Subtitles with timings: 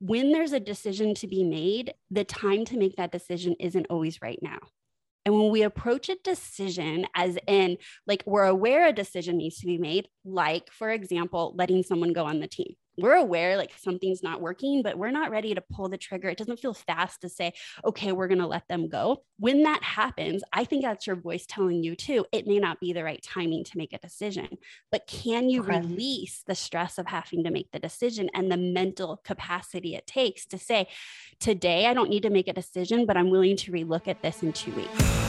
[0.00, 4.20] when there's a decision to be made, the time to make that decision isn't always
[4.20, 4.58] right now.
[5.24, 9.66] And when we approach a decision as in, like, we're aware a decision needs to
[9.66, 14.22] be made, like, for example, letting someone go on the team we're aware like something's
[14.22, 16.28] not working, but we're not ready to pull the trigger.
[16.28, 17.52] It doesn't feel fast to say,
[17.84, 19.22] okay, we're going to let them go.
[19.38, 22.92] When that happens, I think that's your voice telling you too, it may not be
[22.92, 24.48] the right timing to make a decision,
[24.90, 25.80] but can you okay.
[25.80, 30.46] release the stress of having to make the decision and the mental capacity it takes
[30.46, 30.88] to say,
[31.38, 34.42] today I don't need to make a decision, but I'm willing to relook at this
[34.42, 35.25] in two weeks.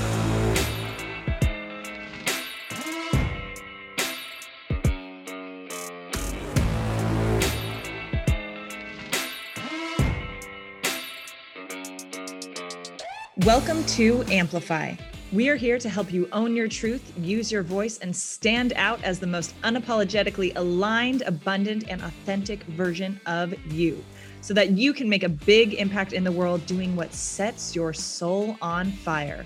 [13.47, 14.95] Welcome to Amplify.
[15.31, 19.01] We are here to help you own your truth, use your voice, and stand out
[19.05, 24.03] as the most unapologetically aligned, abundant, and authentic version of you
[24.41, 27.93] so that you can make a big impact in the world doing what sets your
[27.93, 29.45] soul on fire.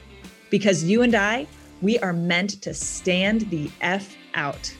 [0.49, 1.45] Because you and I,
[1.83, 4.75] we are meant to stand the F out.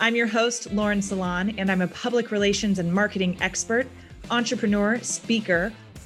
[0.00, 3.86] I'm your host, Lauren Salon, and I'm a public relations and marketing expert,
[4.32, 5.72] entrepreneur, speaker,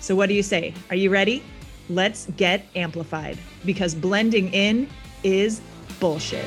[0.00, 0.74] So, what do you say?
[0.90, 1.42] Are you ready?
[1.88, 4.88] Let's get amplified because blending in
[5.24, 5.60] is
[5.98, 6.44] bullshit.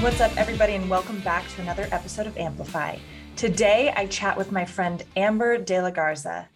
[0.00, 2.96] What's up, everybody, and welcome back to another episode of Amplify.
[3.36, 6.48] Today, I chat with my friend Amber De La Garza.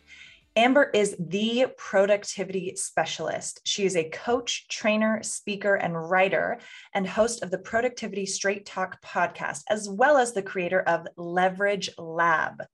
[0.54, 3.62] Amber is the productivity specialist.
[3.64, 6.58] She is a coach, trainer, speaker, and writer,
[6.92, 11.88] and host of the Productivity Straight Talk podcast, as well as the creator of Leverage
[11.96, 12.64] Lab.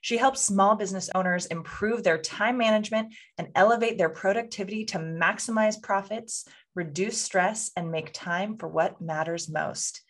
[0.00, 5.82] She helps small business owners improve their time management and elevate their productivity to maximize
[5.82, 10.00] profits, reduce stress, and make time for what matters most.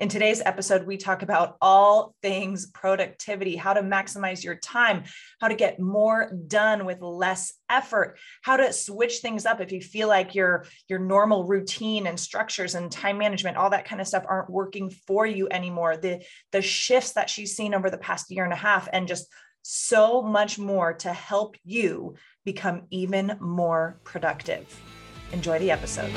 [0.00, 5.04] In today's episode, we talk about all things productivity, how to maximize your time,
[5.40, 9.80] how to get more done with less effort, how to switch things up if you
[9.80, 14.08] feel like your your normal routine and structures and time management, all that kind of
[14.08, 15.96] stuff aren't working for you anymore.
[15.96, 19.28] The the shifts that she's seen over the past year and a half and just
[19.62, 24.66] so much more to help you become even more productive.
[25.32, 26.12] Enjoy the episode.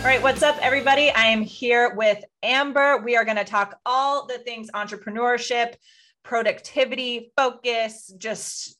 [0.00, 1.10] All right, what's up, everybody?
[1.10, 3.02] I am here with Amber.
[3.04, 5.74] We are going to talk all the things entrepreneurship,
[6.22, 8.78] productivity, focus, just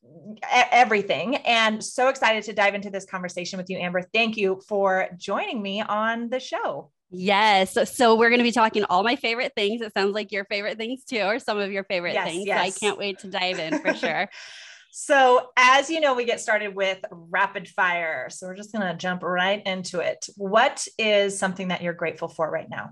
[0.50, 1.36] everything.
[1.36, 4.00] And so excited to dive into this conversation with you, Amber.
[4.14, 6.90] Thank you for joining me on the show.
[7.10, 7.74] Yes.
[7.74, 9.82] So, so we're going to be talking all my favorite things.
[9.82, 12.46] It sounds like your favorite things too, or some of your favorite yes, things.
[12.46, 12.58] Yes.
[12.58, 14.30] So I can't wait to dive in for sure.
[14.90, 18.28] So, as you know, we get started with rapid fire.
[18.30, 20.26] So, we're just going to jump right into it.
[20.36, 22.90] What is something that you're grateful for right now?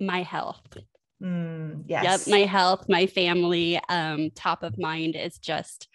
[0.00, 0.76] My health.
[1.22, 2.26] Mm, yes.
[2.26, 5.88] Yep, my health, my family, um, top of mind is just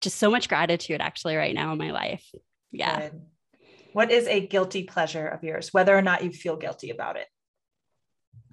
[0.00, 2.30] just so much gratitude actually right now in my life.
[2.72, 3.08] Yeah.
[3.08, 3.22] Good.
[3.92, 7.26] What is a guilty pleasure of yours, whether or not you feel guilty about it?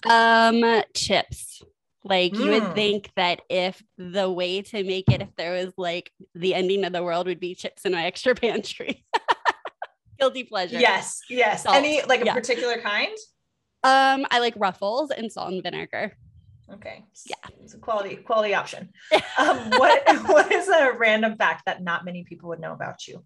[0.10, 1.62] Um, chips.
[2.04, 2.40] Like mm.
[2.40, 2.76] you would mm.
[2.76, 6.94] think that if the way to make it, if there was like the ending of
[6.94, 9.06] the world would be chips in my extra pantry.
[10.20, 10.80] Guilty pleasure.
[10.80, 11.64] Yes, yes.
[11.64, 11.76] Salt.
[11.76, 12.34] Any like a yeah.
[12.34, 13.16] particular kind?
[13.84, 16.16] Um, I like ruffles and salt and vinegar.
[16.72, 17.04] Okay.
[17.26, 17.36] Yeah.
[17.64, 18.90] It's a quality, quality option.
[19.38, 23.24] um, what what is a random fact that not many people would know about you?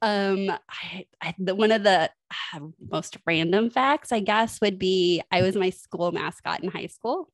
[0.00, 2.10] Um, I, I the, one of the
[2.54, 6.86] uh, most random facts, I guess, would be I was my school mascot in high
[6.86, 7.30] school.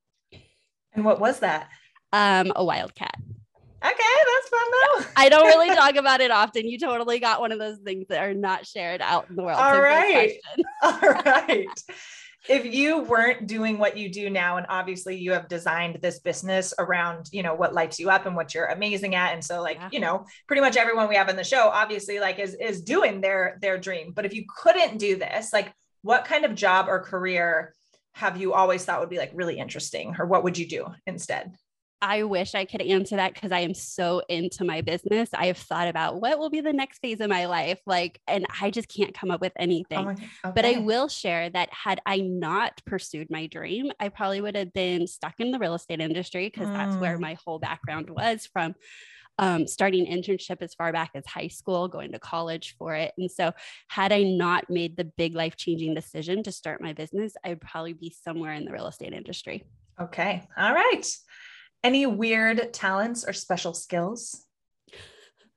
[0.95, 1.69] And what was that?
[2.13, 3.17] Um, a wildcat.
[3.85, 5.07] Okay, that's fun though.
[5.17, 6.67] I don't really talk about it often.
[6.67, 9.59] You totally got one of those things that are not shared out in the world.
[9.61, 10.39] All right.
[10.83, 11.67] All right.
[12.49, 16.73] If you weren't doing what you do now, and obviously you have designed this business
[16.79, 19.33] around, you know, what lights you up and what you're amazing at.
[19.33, 19.89] And so like, yeah.
[19.93, 23.21] you know, pretty much everyone we have in the show obviously like is is doing
[23.21, 24.13] their their dream.
[24.15, 27.75] But if you couldn't do this, like what kind of job or career
[28.15, 31.53] have you always thought would be like really interesting or what would you do instead?
[32.05, 35.31] I wish I could answer that because I am so into my business.
[35.33, 37.81] I have thought about what will be the next phase of my life.
[37.87, 40.07] Like, and I just can't come up with anything.
[40.07, 40.29] Oh okay.
[40.55, 44.75] But I will share that had I not pursued my dream, I probably would have
[44.75, 46.75] been stuck in the real estate industry because mm.
[46.75, 47.23] that's where mm.
[47.23, 48.75] my whole background was from
[49.39, 53.13] um, starting internship as far back as high school, going to college for it.
[53.19, 53.53] And so,
[53.89, 57.61] had I not made the big life changing decision to start my business, I would
[57.61, 59.65] probably be somewhere in the real estate industry.
[60.01, 60.43] Okay.
[60.57, 61.05] All right.
[61.83, 64.45] Any weird talents or special skills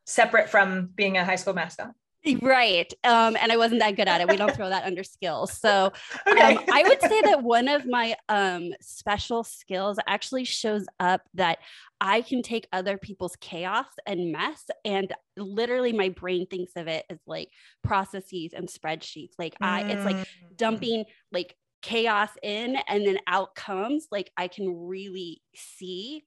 [0.06, 1.92] separate from being a high school mascot?
[2.42, 2.92] Right.
[3.04, 4.30] Um, and I wasn't that good at it.
[4.30, 5.52] We don't throw that under skills.
[5.52, 5.92] So
[6.28, 6.56] okay.
[6.56, 11.60] um, I would say that one of my um, special skills actually shows up that
[12.00, 17.06] I can take other people's chaos and mess and literally my brain thinks of it
[17.10, 17.50] as like
[17.84, 19.34] processes and spreadsheets.
[19.40, 20.26] Like I it's like mm.
[20.56, 24.08] dumping like chaos in and then outcomes.
[24.12, 26.24] like i can really see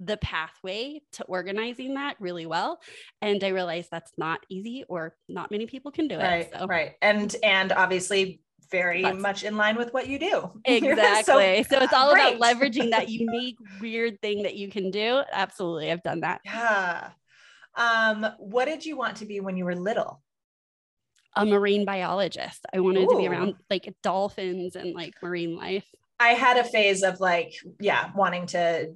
[0.00, 2.78] the pathway to organizing that really well
[3.22, 6.66] and i realize that's not easy or not many people can do it right so.
[6.66, 8.40] right and and obviously
[8.70, 12.36] very much in line with what you do exactly so, so, it's all great.
[12.36, 17.10] about leveraging that unique weird thing that you can do absolutely i've done that yeah
[17.76, 20.22] um what did you want to be when you were little
[21.36, 22.64] a marine biologist.
[22.72, 23.08] I wanted Ooh.
[23.10, 25.84] to be around like dolphins and like marine life.
[26.18, 28.94] I had a phase of like, yeah, wanting to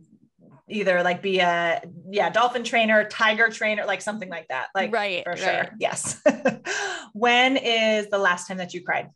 [0.71, 5.25] either like be a yeah dolphin trainer tiger trainer like something like that like right
[5.25, 5.47] for sure.
[5.47, 5.71] Right.
[5.79, 6.23] yes.
[7.13, 9.11] When is the last time that you cried?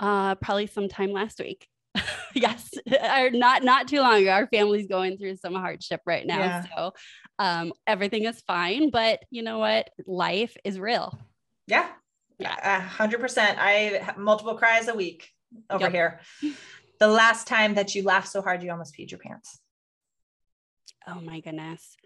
[0.00, 1.68] Uh probably sometime last week.
[2.34, 2.70] Yes.
[3.02, 4.30] Or not not too long ago.
[4.30, 6.64] Our family's going through some hardship right now yeah.
[6.76, 6.92] so
[7.38, 9.88] um, everything is fine but you know what?
[10.06, 11.18] Life is real.
[11.66, 11.88] Yeah.
[12.38, 12.86] Yeah.
[12.90, 13.70] 100% i
[14.02, 15.30] have multiple cries a week
[15.70, 15.92] over yep.
[15.92, 16.20] here
[16.98, 19.60] the last time that you laughed so hard you almost peed your pants
[21.06, 21.96] oh my goodness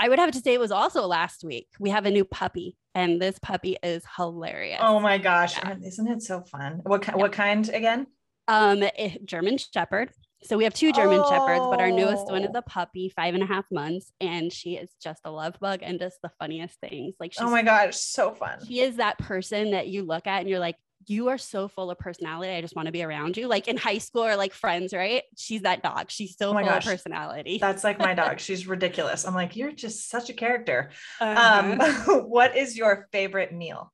[0.00, 1.68] I would have to say it was also last week.
[1.78, 4.80] We have a new puppy, and this puppy is hilarious.
[4.82, 5.76] Oh my gosh, yeah.
[5.84, 6.80] isn't it so fun?
[6.84, 7.16] What yeah.
[7.16, 8.06] what kind again?
[8.48, 10.10] Um, eh, German Shepherd.
[10.42, 11.30] So we have two German oh.
[11.30, 12.58] Shepherds, but our newest one is oh.
[12.60, 15.98] a puppy, five and a half months, and she is just a love bug and
[15.98, 17.14] just the funniest things.
[17.20, 18.64] Like, oh my gosh, so fun.
[18.66, 20.76] She is that person that you look at and you're like,
[21.06, 22.52] you are so full of personality.
[22.52, 23.48] I just want to be around you.
[23.48, 25.22] Like in high school or like friends, right?
[25.36, 26.10] She's that dog.
[26.10, 26.84] She's so oh full gosh.
[26.84, 27.58] of personality.
[27.58, 28.40] That's like my dog.
[28.40, 29.26] She's ridiculous.
[29.26, 30.90] I'm like, you're just such a character.
[31.20, 31.78] Uh-huh.
[32.08, 33.92] Um, what is your favorite meal?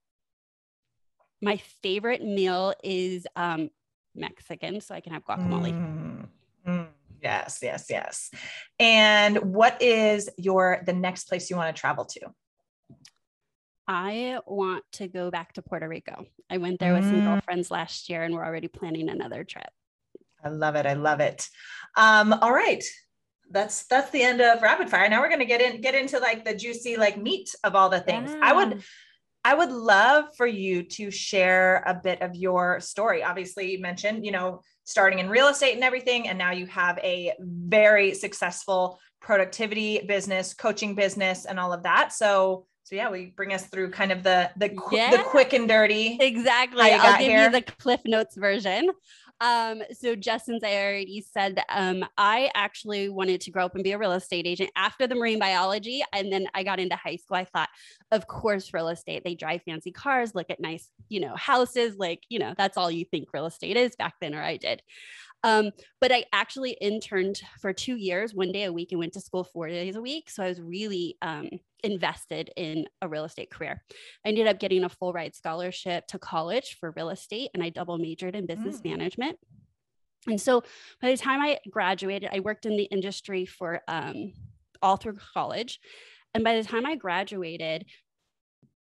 [1.41, 3.71] My favorite meal is um,
[4.15, 5.73] Mexican, so I can have guacamole.
[5.73, 6.27] Mm,
[6.67, 6.87] mm,
[7.23, 8.31] yes, yes, yes.
[8.81, 12.21] And what is your the next place you want to travel to?
[13.89, 16.27] I want to go back to Puerto Rico.
[16.51, 17.11] I went there with mm.
[17.11, 19.69] some girlfriends last year and we're already planning another trip.
[20.43, 20.87] I love it.
[20.87, 21.49] I love it.
[21.97, 22.85] Um, all right.
[23.51, 25.09] That's that's the end of rapid fire.
[25.09, 28.01] Now we're gonna get in get into like the juicy like meat of all the
[28.01, 28.33] things.
[28.33, 28.41] Yeah.
[28.43, 28.83] I would
[29.47, 33.23] I would love for you to share a bit of your story.
[33.23, 36.99] Obviously, you mentioned, you know, starting in real estate and everything, and now you have
[36.99, 42.13] a very successful productivity business, coaching business, and all of that.
[42.13, 45.11] So, so yeah, we bring us through kind of the the, yeah.
[45.11, 46.19] the quick and dirty.
[46.21, 46.83] Exactly.
[46.83, 47.45] I'll give here.
[47.47, 48.91] you the Cliff Notes version.
[49.41, 53.83] Um, so just since I already said, um, I actually wanted to grow up and
[53.83, 56.05] be a real estate agent after the marine biology.
[56.13, 57.37] And then I got into high school.
[57.37, 57.69] I thought,
[58.13, 61.97] of course, real estate, they drive fancy cars, look at nice, you know, houses.
[61.99, 64.81] Like, you know, that's all you think real estate is back then, or I did.
[65.43, 69.21] Um, but I actually interned for two years, one day a week, and went to
[69.21, 70.31] school four days a week.
[70.31, 71.49] So I was really um,
[71.87, 73.83] invested in a real estate career.
[74.25, 77.71] I ended up getting a full ride scholarship to college for real estate, and I
[77.71, 78.91] double majored in business mm.
[78.91, 79.39] management.
[80.27, 80.63] And so
[81.01, 84.33] by the time I graduated, I worked in the industry for um,
[84.83, 85.79] all through college.
[86.35, 87.87] And by the time I graduated,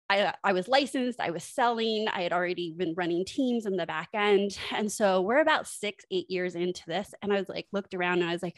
[0.08, 3.86] I, I was licensed, I was selling, I had already been running teams in the
[3.86, 4.56] back end.
[4.72, 7.12] And so we're about six, eight years into this.
[7.22, 8.56] And I was like, looked around and I was like,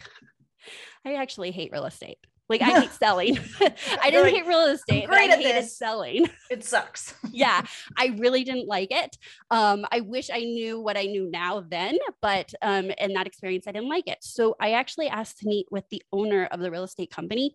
[1.07, 2.19] I actually hate real estate.
[2.49, 3.39] Like I hate selling.
[3.61, 5.07] I didn't like, hate real estate.
[5.09, 5.77] but I hated this.
[5.77, 6.29] selling.
[6.51, 7.15] It sucks.
[7.31, 7.61] yeah,
[7.99, 9.19] I really didn't like it.
[9.51, 13.67] Um, I wish I knew what I knew now then, but um, in that experience,
[13.67, 14.19] I didn't like it.
[14.23, 17.55] So I actually asked to meet with the owner of the real estate company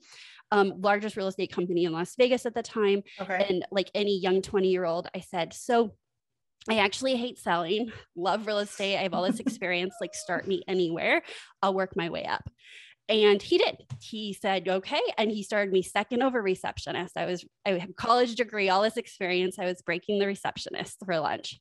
[0.53, 3.01] um, largest real estate company in Las Vegas at the time.
[3.19, 3.45] Okay.
[3.49, 5.93] And like any young 20 year old, I said, So
[6.69, 8.97] I actually hate selling, love real estate.
[8.97, 11.23] I have all this experience, like start me anywhere.
[11.61, 12.47] I'll work my way up.
[13.09, 13.83] And he did.
[14.01, 15.01] He said, okay.
[15.17, 17.17] And he started me second over receptionist.
[17.17, 19.59] I was, I have college degree, all this experience.
[19.59, 21.59] I was breaking the receptionist for lunch.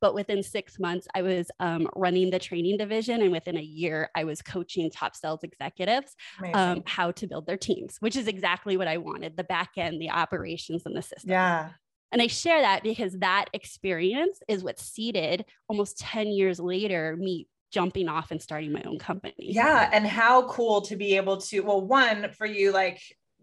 [0.00, 3.22] But within six months, I was um, running the training division.
[3.22, 6.16] And within a year, I was coaching top sales executives
[6.54, 10.02] um, how to build their teams, which is exactly what I wanted the back end,
[10.02, 11.30] the operations, and the system.
[11.30, 11.70] Yeah.
[12.10, 17.46] And I share that because that experience is what seeded almost 10 years later me
[17.72, 19.34] jumping off and starting my own company.
[19.38, 19.88] Yeah.
[19.92, 23.00] And how cool to be able to, well, one, for you, like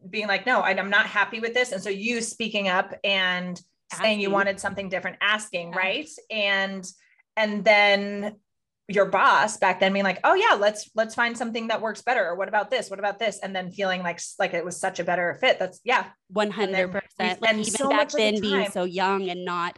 [0.09, 1.71] being like, no, I'm not happy with this.
[1.71, 3.59] And so you speaking up and
[3.91, 4.03] asking.
[4.03, 5.77] saying you wanted something different, asking, yeah.
[5.77, 6.09] right?
[6.29, 6.87] And,
[7.35, 8.35] and then
[8.87, 12.25] your boss back then being like, oh yeah, let's, let's find something that works better.
[12.25, 12.89] Or what about this?
[12.89, 13.39] What about this?
[13.41, 15.59] And then feeling like, like it was such a better fit.
[15.59, 16.05] That's yeah.
[16.33, 17.01] 100%.
[17.19, 19.77] Like even so back then being so young and not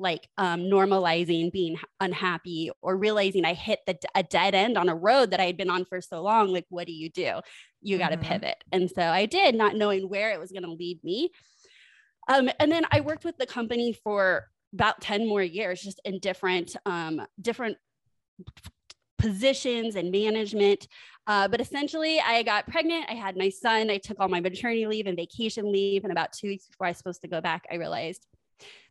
[0.00, 4.94] like um, normalizing being unhappy or realizing I hit the, a dead end on a
[4.94, 6.52] road that I had been on for so long.
[6.52, 7.40] Like, what do you do?
[7.82, 8.32] You got to mm-hmm.
[8.32, 8.64] pivot.
[8.72, 11.30] And so I did, not knowing where it was going to lead me.
[12.28, 16.18] Um, and then I worked with the company for about 10 more years, just in
[16.18, 17.76] different, um, different
[19.18, 20.88] positions and management.
[21.26, 23.06] Uh, but essentially, I got pregnant.
[23.08, 23.90] I had my son.
[23.90, 26.04] I took all my maternity leave and vacation leave.
[26.04, 28.26] And about two weeks before I was supposed to go back, I realized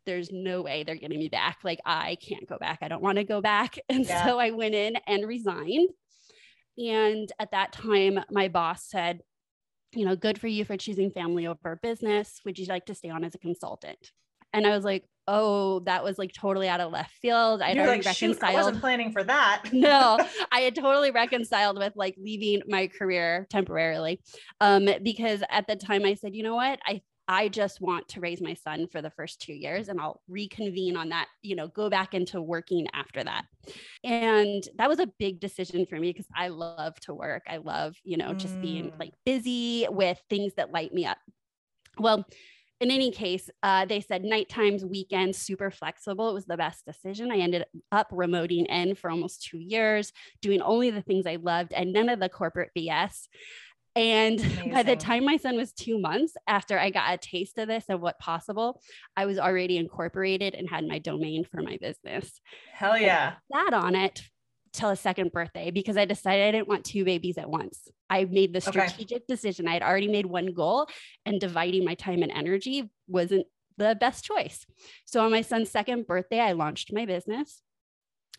[0.06, 1.58] there's no way they're getting me back.
[1.64, 2.78] Like, I can't go back.
[2.82, 3.78] I don't want to go back.
[3.88, 4.24] And yeah.
[4.24, 5.90] so I went in and resigned.
[6.78, 9.20] And at that time, my boss said,
[9.92, 12.40] you know, good for you for choosing family over business.
[12.44, 14.12] Would you like to stay on as a consultant?
[14.52, 17.60] And I was like, oh, that was like totally out of left field.
[17.60, 18.52] Already like, reconciled.
[18.52, 19.64] I wasn't planning for that.
[19.72, 20.18] no,
[20.52, 24.20] I had totally reconciled with like leaving my career temporarily.
[24.60, 26.80] Um, because at the time I said, you know what?
[26.84, 30.20] I I just want to raise my son for the first two years and I'll
[30.26, 33.44] reconvene on that, you know, go back into working after that.
[34.02, 37.44] And that was a big decision for me because I love to work.
[37.48, 38.62] I love, you know, just mm.
[38.62, 41.18] being like busy with things that light me up.
[41.98, 42.26] Well,
[42.80, 46.30] in any case, uh, they said night times, weekends, super flexible.
[46.30, 47.30] It was the best decision.
[47.30, 51.74] I ended up remoting in for almost two years, doing only the things I loved
[51.74, 53.28] and none of the corporate BS.
[53.96, 54.72] And Amazing.
[54.72, 57.86] by the time my son was two months, after I got a taste of this
[57.88, 58.80] and what possible,
[59.16, 62.40] I was already incorporated and had my domain for my business.
[62.72, 63.34] Hell yeah.
[63.50, 64.22] That on it
[64.72, 67.88] till a second birthday because I decided I didn't want two babies at once.
[68.08, 69.24] I made the strategic okay.
[69.26, 69.66] decision.
[69.66, 70.86] I had already made one goal
[71.26, 74.66] and dividing my time and energy wasn't the best choice.
[75.06, 77.62] So on my son's second birthday, I launched my business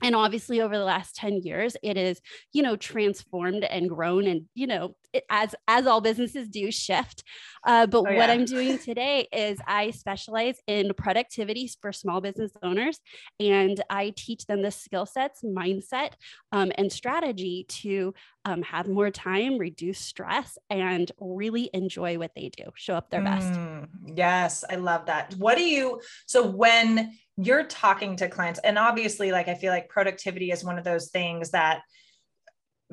[0.02, 2.20] and obviously over the last 10 years it is
[2.54, 7.24] you know transformed and grown and you know it, as as all businesses do shift
[7.66, 8.18] uh, but oh, yeah.
[8.18, 13.00] what i'm doing today is i specialize in productivity for small business owners
[13.40, 16.14] and i teach them the skill sets mindset
[16.52, 18.14] um, and strategy to
[18.46, 23.22] um, have more time reduce stress and really enjoy what they do show up their
[23.22, 23.52] best.
[23.54, 25.34] Mm, yes i love that.
[25.36, 29.90] What do you so when you're talking to clients and obviously like i feel like
[29.90, 31.82] productivity is one of those things that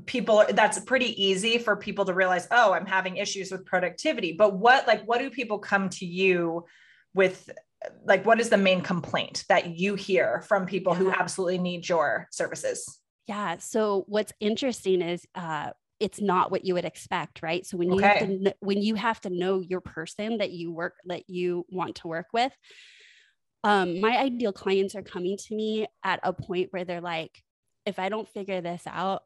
[0.07, 4.33] people that's pretty easy for people to realize oh i'm having issues with productivity.
[4.33, 6.65] But what like what do people come to you
[7.15, 7.51] with
[8.05, 10.99] like what is the main complaint that you hear from people yeah.
[10.99, 15.71] who absolutely need your services yeah so what's interesting is uh
[16.01, 18.19] it's not what you would expect right so when you okay.
[18.19, 21.97] have to, when you have to know your person that you work that you want
[21.97, 22.53] to work with
[23.65, 27.43] um, my ideal clients are coming to me at a point where they're like,
[27.87, 29.23] if I don't figure this out,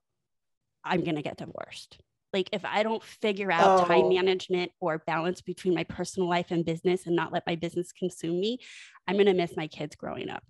[0.85, 1.99] I'm going to get divorced.
[2.32, 3.85] Like, if I don't figure out oh.
[3.85, 7.92] time management or balance between my personal life and business and not let my business
[7.92, 8.59] consume me,
[9.06, 10.42] I'm going to miss my kids growing up.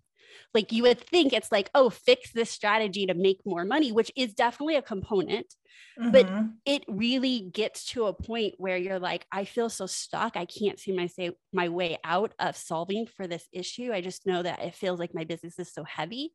[0.55, 4.11] Like you would think it's like, oh, fix this strategy to make more money, which
[4.17, 5.55] is definitely a component.
[5.99, 6.11] Mm-hmm.
[6.11, 6.29] But
[6.65, 10.37] it really gets to a point where you're like, I feel so stuck.
[10.37, 13.93] I can't see my say my way out of solving for this issue.
[13.93, 16.33] I just know that it feels like my business is so heavy.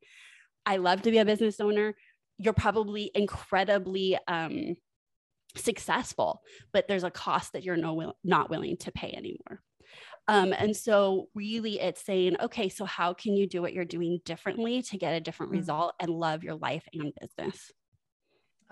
[0.66, 1.96] I love to be a business owner.
[2.38, 4.76] You're probably incredibly um,
[5.56, 6.42] successful,
[6.74, 9.62] but there's a cost that you're no, not willing to pay anymore.
[10.28, 14.20] Um, and so, really, it's saying, okay, so how can you do what you're doing
[14.26, 15.60] differently to get a different mm-hmm.
[15.60, 17.72] result and love your life and business?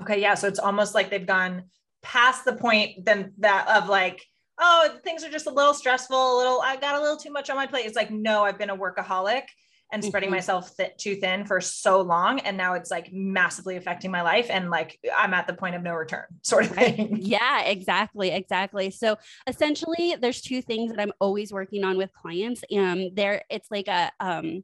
[0.02, 0.34] Okay, yeah.
[0.34, 1.64] So it's almost like they've gone
[2.04, 4.22] past the point then that of like,
[4.60, 7.50] oh, things are just a little stressful, a little, I got a little too much
[7.50, 7.86] on my plate.
[7.86, 9.44] It's like, no, I've been a workaholic
[9.92, 10.36] and spreading mm-hmm.
[10.36, 14.48] myself th- too thin for so long and now it's like massively affecting my life
[14.50, 17.18] and like i'm at the point of no return sort of thing.
[17.22, 18.92] Yeah exactly exactly.
[18.92, 23.70] So essentially there's two things that i'm always working on with clients and there it's
[23.72, 24.64] like a um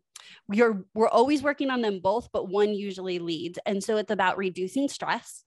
[0.52, 4.38] you're we're always working on them both but one usually leads and so it's about
[4.38, 5.44] reducing stress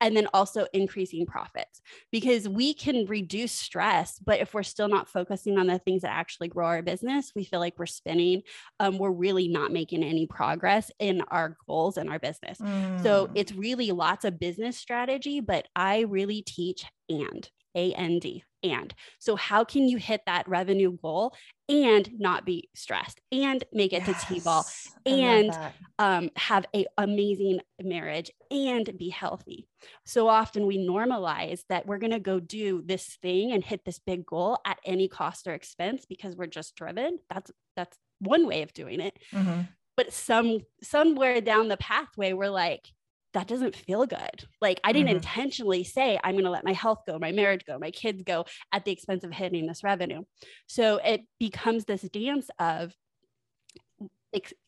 [0.00, 1.80] and then also increasing profits
[2.10, 6.10] because we can reduce stress but if we're still not focusing on the things that
[6.10, 8.42] actually grow our business we feel like we're spinning
[8.80, 13.02] um, we're really not making any progress in our goals and our business mm.
[13.02, 18.94] so it's really lots of business strategy but i really teach and a-N-D and.
[19.18, 21.34] So, how can you hit that revenue goal
[21.68, 24.64] and not be stressed and make it yes, to T-ball
[25.06, 25.56] and
[25.98, 29.66] um, have a amazing marriage and be healthy?
[30.04, 33.98] So often we normalize that we're going to go do this thing and hit this
[33.98, 37.18] big goal at any cost or expense because we're just driven.
[37.30, 39.18] That's that's one way of doing it.
[39.32, 39.62] Mm-hmm.
[39.96, 42.88] But some somewhere down the pathway, we're like,
[43.34, 44.44] that doesn't feel good.
[44.60, 45.16] Like I didn't mm-hmm.
[45.16, 48.46] intentionally say I'm going to let my health go, my marriage go, my kids go
[48.72, 50.22] at the expense of hitting this revenue.
[50.66, 52.94] So it becomes this dance of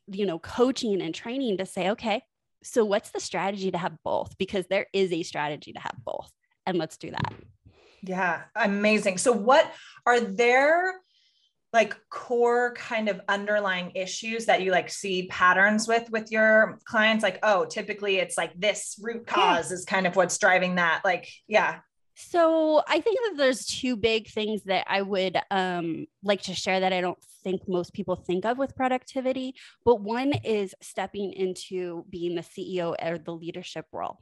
[0.06, 2.22] you know coaching and training to say okay,
[2.62, 6.30] so what's the strategy to have both because there is a strategy to have both
[6.66, 7.34] and let's do that.
[8.02, 9.18] Yeah, amazing.
[9.18, 9.72] So what
[10.04, 10.94] are there
[11.72, 17.22] like core kind of underlying issues that you like see patterns with with your clients
[17.22, 19.74] like oh typically it's like this root cause yeah.
[19.74, 21.78] is kind of what's driving that like yeah
[22.14, 26.80] so i think that there's two big things that i would um, like to share
[26.80, 29.54] that i don't think most people think of with productivity
[29.84, 34.20] but one is stepping into being the ceo or the leadership role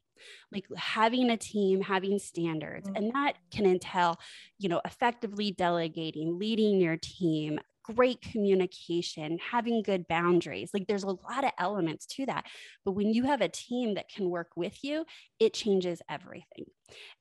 [0.52, 2.96] like having a team having standards mm-hmm.
[2.96, 4.18] and that can entail
[4.58, 10.70] you know effectively delegating leading your team great communication, having good boundaries.
[10.72, 12.46] Like there's a lot of elements to that.
[12.84, 15.04] But when you have a team that can work with you,
[15.38, 16.64] it changes everything.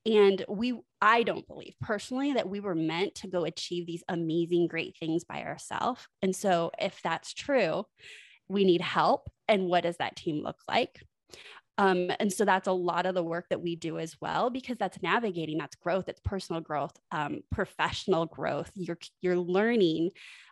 [0.06, 4.68] And we, I don't believe personally that we were meant to go achieve these amazing,
[4.68, 6.08] great things by ourselves.
[6.22, 7.86] And so if that's true,
[8.48, 9.30] we need help.
[9.48, 11.02] And what does that team look like?
[11.77, 14.77] Um, and so that's a lot of the work that we do as well, because
[14.77, 18.72] that's navigating, that's growth, it's personal growth, um, professional growth.
[18.75, 20.12] You're you're learning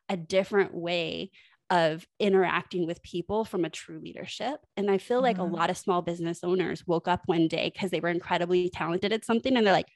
[0.09, 1.31] a different way
[1.69, 4.59] of interacting with people from a true leadership.
[4.75, 5.53] And I feel like mm-hmm.
[5.53, 9.13] a lot of small business owners woke up one day because they were incredibly talented
[9.13, 9.89] at something, and they're like,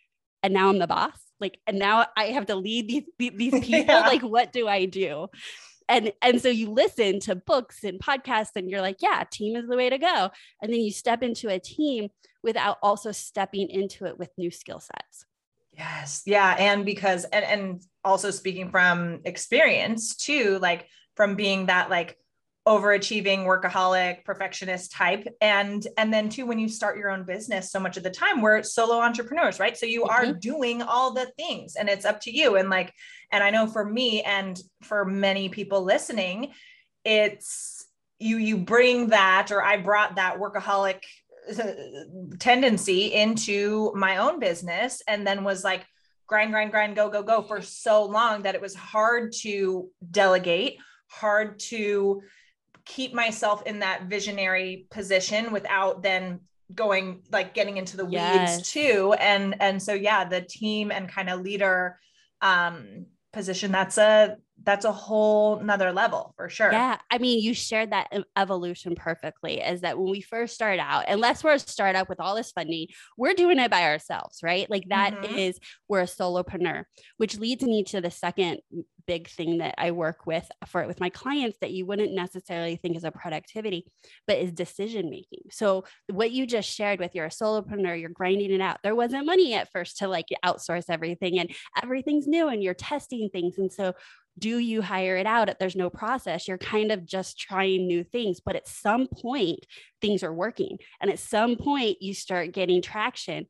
[0.43, 1.17] and now I'm the boss.
[1.39, 3.95] Like, and now I have to lead these these people.
[3.95, 4.07] yeah.
[4.07, 5.27] Like, what do I do?
[5.87, 9.67] And and so you listen to books and podcasts and you're like yeah team is
[9.67, 10.29] the way to go.
[10.61, 12.09] And then you step into a team
[12.43, 15.25] without also stepping into it with new skill sets.
[15.73, 16.23] Yes.
[16.25, 16.55] Yeah.
[16.57, 22.17] And because and and also speaking from experience too like from being that like
[22.67, 25.27] overachieving workaholic perfectionist type.
[25.39, 28.41] And and then too when you start your own business so much of the time
[28.41, 29.77] we're solo entrepreneurs right?
[29.77, 30.29] So you mm-hmm.
[30.29, 32.55] are doing all the things and it's up to you.
[32.55, 32.91] And like
[33.31, 36.53] and i know for me and for many people listening
[37.03, 37.85] it's
[38.19, 41.01] you you bring that or i brought that workaholic
[41.59, 41.73] uh,
[42.39, 45.85] tendency into my own business and then was like
[46.27, 50.77] grind grind grind go go go for so long that it was hard to delegate
[51.07, 52.21] hard to
[52.85, 56.39] keep myself in that visionary position without then
[56.73, 58.57] going like getting into the yes.
[58.57, 61.99] weeds too and and so yeah the team and kind of leader
[62.41, 66.71] um position that's a that's a whole nother level for sure.
[66.71, 66.97] Yeah.
[67.11, 71.43] I mean, you shared that evolution perfectly is that when we first start out, unless
[71.43, 72.87] we're a startup with all this funding,
[73.17, 74.69] we're doing it by ourselves, right?
[74.69, 75.35] Like that mm-hmm.
[75.35, 76.85] is we're a solopreneur,
[77.17, 78.59] which leads me to the second
[79.07, 82.75] big thing that I work with for it with my clients that you wouldn't necessarily
[82.75, 83.85] think is a productivity,
[84.25, 85.41] but is decision making.
[85.51, 88.79] So what you just shared with you're a solopreneur, you're grinding it out.
[88.83, 93.29] There wasn't money at first to like outsource everything and everything's new and you're testing
[93.31, 93.57] things.
[93.57, 93.93] And so
[94.37, 95.49] do you hire it out?
[95.49, 96.47] If there's no process.
[96.47, 99.65] You're kind of just trying new things but at some point
[100.01, 100.77] things are working.
[101.01, 103.47] And at some point you start getting traction.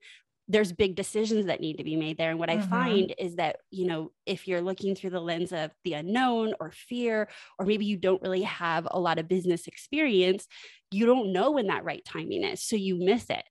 [0.47, 2.29] There's big decisions that need to be made there.
[2.29, 2.61] And what mm-hmm.
[2.61, 6.53] i find is that you know if you're looking through the lens of the unknown
[6.59, 10.47] or fear or maybe you don't really have a lot of business experience
[10.91, 12.61] you don't know when that right timing is.
[12.61, 13.43] So you miss it.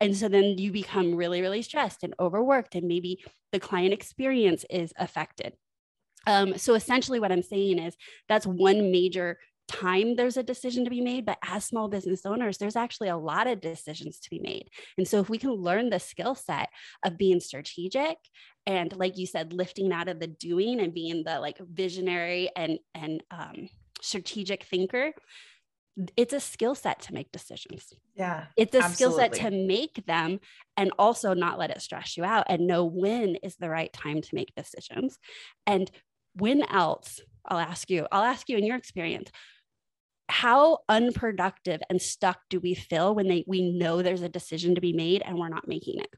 [0.00, 4.64] And so then you become really really stressed and overworked and maybe the client experience
[4.70, 5.54] is affected
[6.26, 7.96] um, so essentially, what I'm saying is
[8.28, 12.58] that's one major time there's a decision to be made but as small business owners
[12.58, 15.90] there's actually a lot of decisions to be made and so if we can learn
[15.90, 16.68] the skill set
[17.04, 18.16] of being strategic
[18.66, 22.80] and like you said lifting out of the doing and being the like visionary and
[22.96, 23.68] and um,
[24.00, 25.12] strategic thinker
[26.16, 27.92] it's a skill set to make decisions.
[28.14, 28.46] Yeah.
[28.56, 30.40] It's a skill set to make them
[30.76, 34.22] and also not let it stress you out and know when is the right time
[34.22, 35.18] to make decisions.
[35.66, 35.90] And
[36.34, 39.30] when else, I'll ask you, I'll ask you in your experience,
[40.28, 44.80] how unproductive and stuck do we feel when they we know there's a decision to
[44.80, 46.08] be made and we're not making it?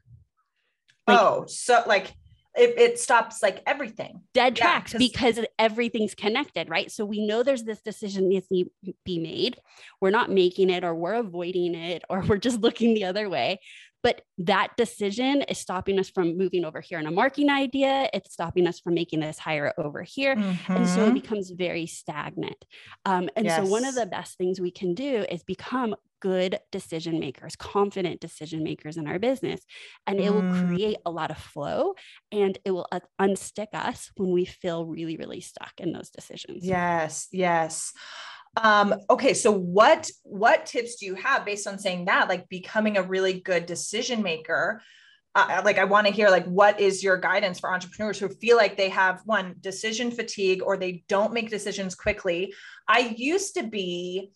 [1.07, 2.13] Like, oh so like
[2.55, 4.21] it, it, stops like everything.
[4.35, 6.91] Dead tracks because everything's connected right?
[6.91, 8.65] So we know there's this decision needs to
[9.03, 9.57] be made.
[9.99, 13.59] We're not making it or we're avoiding it or we're just looking the other way
[14.03, 18.09] but that decision is stopping us from moving over here in a marketing idea.
[18.13, 20.35] It's stopping us from making this hire over here.
[20.35, 20.73] Mm-hmm.
[20.73, 21.13] And so it mm-hmm.
[21.13, 22.65] becomes very stagnant.
[23.05, 23.57] Um, and yes.
[23.57, 28.21] so one of the best things we can do is become good decision makers, confident
[28.21, 29.61] decision makers in our business.
[30.07, 30.67] And it will mm.
[30.67, 31.95] create a lot of flow
[32.31, 36.65] and it will uh, unstick us when we feel really, really stuck in those decisions.
[36.65, 37.91] Yes, yes.
[38.61, 42.97] Um, okay, so what what tips do you have based on saying that, like becoming
[42.97, 44.81] a really good decision maker?
[45.35, 48.55] Uh, like I want to hear like what is your guidance for entrepreneurs who feel
[48.55, 52.53] like they have one decision fatigue or they don't make decisions quickly.
[52.87, 54.31] I used to be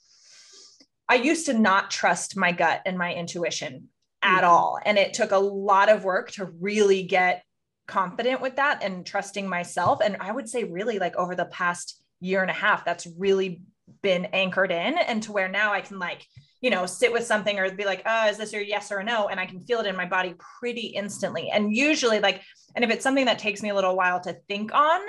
[1.08, 3.90] I used to not trust my gut and my intuition
[4.24, 4.50] at mm-hmm.
[4.50, 7.44] all and it took a lot of work to really get
[7.88, 12.02] confident with that and trusting myself and I would say really like over the past
[12.20, 13.62] year and a half that's really
[14.02, 16.26] been anchored in and to where now I can like,
[16.62, 19.28] you know, sit with something or be like, oh, is this your yes or no?
[19.28, 21.50] And I can feel it in my body pretty instantly.
[21.50, 22.42] And usually, like,
[22.76, 25.02] and if it's something that takes me a little while to think on,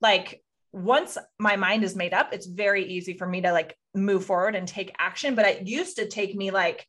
[0.00, 4.24] like, once my mind is made up, it's very easy for me to like move
[4.24, 5.34] forward and take action.
[5.34, 6.86] But it used to take me like,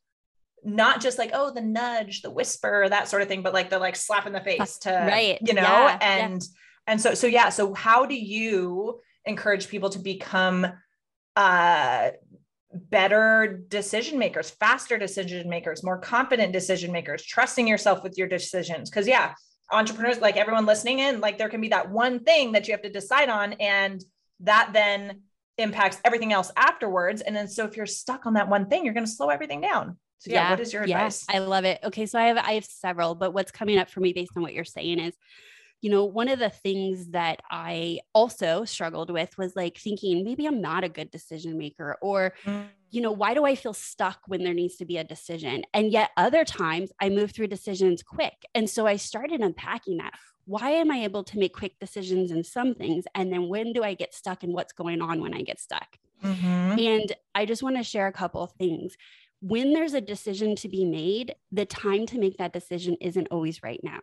[0.64, 3.80] not just like, oh, the nudge, the whisper, that sort of thing, but like the
[3.80, 5.38] like slap in the face to, right.
[5.42, 6.48] you know, yeah, and, yeah.
[6.88, 7.50] and so, so yeah.
[7.50, 10.68] So how do you encourage people to become
[11.38, 12.10] uh,
[12.74, 18.90] better decision makers, faster decision makers, more confident decision makers, trusting yourself with your decisions.
[18.90, 19.34] Because, yeah,
[19.72, 22.82] entrepreneurs, like everyone listening in, like there can be that one thing that you have
[22.82, 24.04] to decide on, and
[24.40, 25.22] that then
[25.60, 27.22] impacts everything else afterwards.
[27.22, 29.62] And then, so if you're stuck on that one thing, you're going to slow everything
[29.62, 29.98] down.
[30.18, 31.24] So, yeah, yeah what is your advice?
[31.30, 31.80] I love it.
[31.84, 34.42] Okay, so I have I have several, but what's coming up for me based on
[34.42, 35.14] what you're saying is
[35.82, 40.46] you know, one of the things that I also struggled with was like thinking maybe
[40.46, 42.66] I'm not a good decision maker or, mm.
[42.90, 45.64] you know, why do I feel stuck when there needs to be a decision?
[45.74, 48.44] And yet other times I move through decisions quick.
[48.56, 50.14] And so I started unpacking that.
[50.46, 53.06] Why am I able to make quick decisions in some things?
[53.14, 55.98] And then when do I get stuck and what's going on when I get stuck?
[56.24, 56.80] Mm-hmm.
[56.80, 58.98] And I just want to share a couple of things
[59.42, 63.62] when there's a decision to be made, the time to make that decision isn't always
[63.62, 64.00] right now.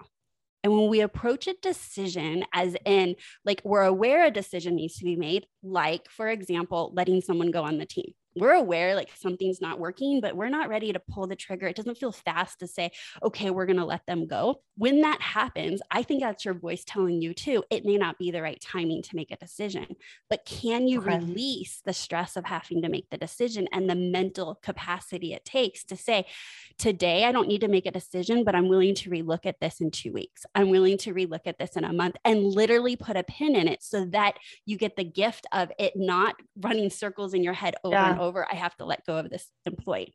[0.64, 5.04] And when we approach a decision, as in, like, we're aware a decision needs to
[5.04, 9.60] be made, like, for example, letting someone go on the team we're aware like something's
[9.60, 11.66] not working, but we're not ready to pull the trigger.
[11.66, 12.90] It doesn't feel fast to say,
[13.22, 14.60] okay, we're going to let them go.
[14.76, 18.30] When that happens, I think that's your voice telling you too, it may not be
[18.30, 19.86] the right timing to make a decision,
[20.28, 21.18] but can you okay.
[21.18, 25.84] release the stress of having to make the decision and the mental capacity it takes
[25.84, 26.26] to say,
[26.76, 29.80] today I don't need to make a decision, but I'm willing to relook at this
[29.80, 30.44] in two weeks.
[30.54, 33.68] I'm willing to relook at this in a month and literally put a pin in
[33.68, 37.76] it so that you get the gift of it not running circles in your head
[37.84, 38.10] over yeah.
[38.10, 40.14] and over over, I have to let go of this employee.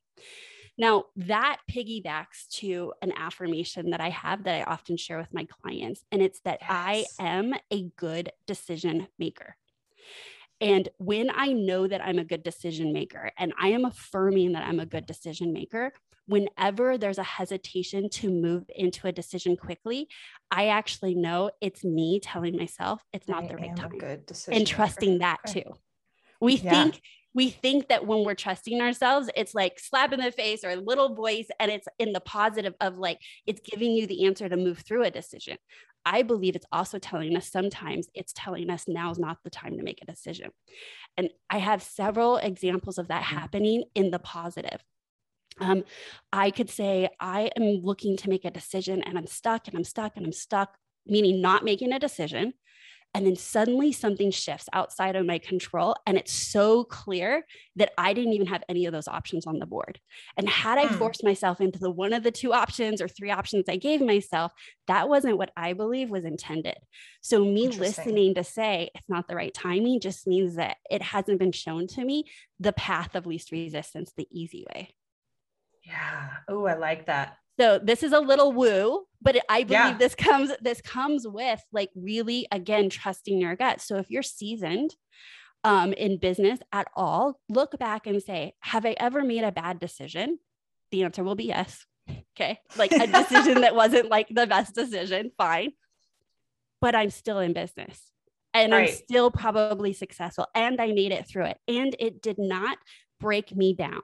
[0.78, 5.46] Now, that piggybacks to an affirmation that I have that I often share with my
[5.62, 6.70] clients, and it's that yes.
[6.70, 9.56] I am a good decision maker.
[10.62, 14.68] And when I know that I'm a good decision maker and I am affirming that
[14.68, 15.94] I'm a good decision maker,
[16.26, 20.08] whenever there's a hesitation to move into a decision quickly,
[20.52, 23.98] I actually know it's me telling myself it's not I the right time.
[23.98, 25.20] good decision and trusting maker.
[25.20, 25.74] that too.
[26.42, 26.72] We yeah.
[26.72, 27.02] think
[27.34, 30.76] we think that when we're trusting ourselves, it's like slap in the face or a
[30.76, 34.58] little voice, and it's in the positive of like it's giving you the answer to
[34.58, 35.58] move through a decision.
[36.06, 39.78] I believe it's also telling us sometimes it's telling us now is not the time
[39.78, 40.50] to make a decision.
[41.18, 44.82] And I have several examples of that happening in the positive.
[45.60, 45.84] Um,
[46.32, 49.84] I could say, I am looking to make a decision and I'm stuck and I'm
[49.84, 52.54] stuck and I'm stuck, meaning not making a decision.
[53.16, 55.96] And then suddenly something shifts outside of my control.
[56.06, 57.44] And it's so clear
[57.76, 60.00] that I didn't even have any of those options on the board.
[60.38, 60.96] And had I hmm.
[60.96, 64.52] forced myself into the one of the two options or three options I gave myself,
[64.88, 66.78] that wasn't what I believe was intended.
[67.22, 71.40] So, me listening to say it's not the right timing just means that it hasn't
[71.40, 72.26] been shown to me
[72.60, 74.90] the path of least resistance, the easy way.
[75.84, 76.30] Yeah.
[76.48, 77.38] Oh, I like that.
[77.60, 79.98] So this is a little woo, but I believe yeah.
[79.98, 83.82] this comes this comes with like really again trusting your gut.
[83.82, 84.96] So if you're seasoned
[85.66, 89.80] um, in business at all, look back and say, have I ever made a bad
[89.80, 90.40] decision?
[90.92, 91.86] The answer will be yes.
[92.36, 95.74] Okay, like a decision that wasn't like the best decision, fine.
[96.80, 98.10] But I'm still in business
[98.54, 98.90] and right.
[98.90, 101.58] I'm still probably successful and I made it through it.
[101.68, 102.78] And it did not
[103.20, 104.02] break me down.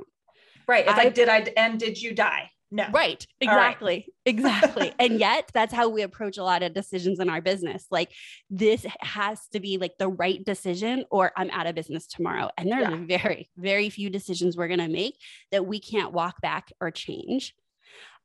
[0.67, 0.85] Right.
[0.85, 2.49] It's I, like, did I, and did you die?
[2.75, 2.87] No.
[2.91, 3.25] Right.
[3.39, 3.93] Exactly.
[3.93, 4.05] Right.
[4.25, 4.93] Exactly.
[4.99, 7.85] and yet that's how we approach a lot of decisions in our business.
[7.89, 8.11] Like
[8.49, 12.49] this has to be like the right decision or I'm out of business tomorrow.
[12.57, 13.17] And there's yeah.
[13.17, 15.17] very, very few decisions we're going to make
[15.51, 17.55] that we can't walk back or change.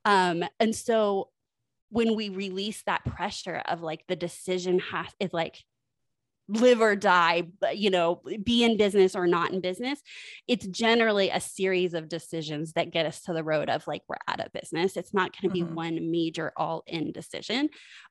[0.05, 1.29] Um, and so
[1.91, 5.63] when we release that pressure of like the decision has is like
[6.51, 10.01] live or die, you know, be in business or not in business.
[10.49, 14.17] It's generally a series of decisions that get us to the road of like, we're
[14.27, 14.97] out of business.
[14.97, 15.75] It's not going to be mm-hmm.
[15.75, 17.69] one major all in decision.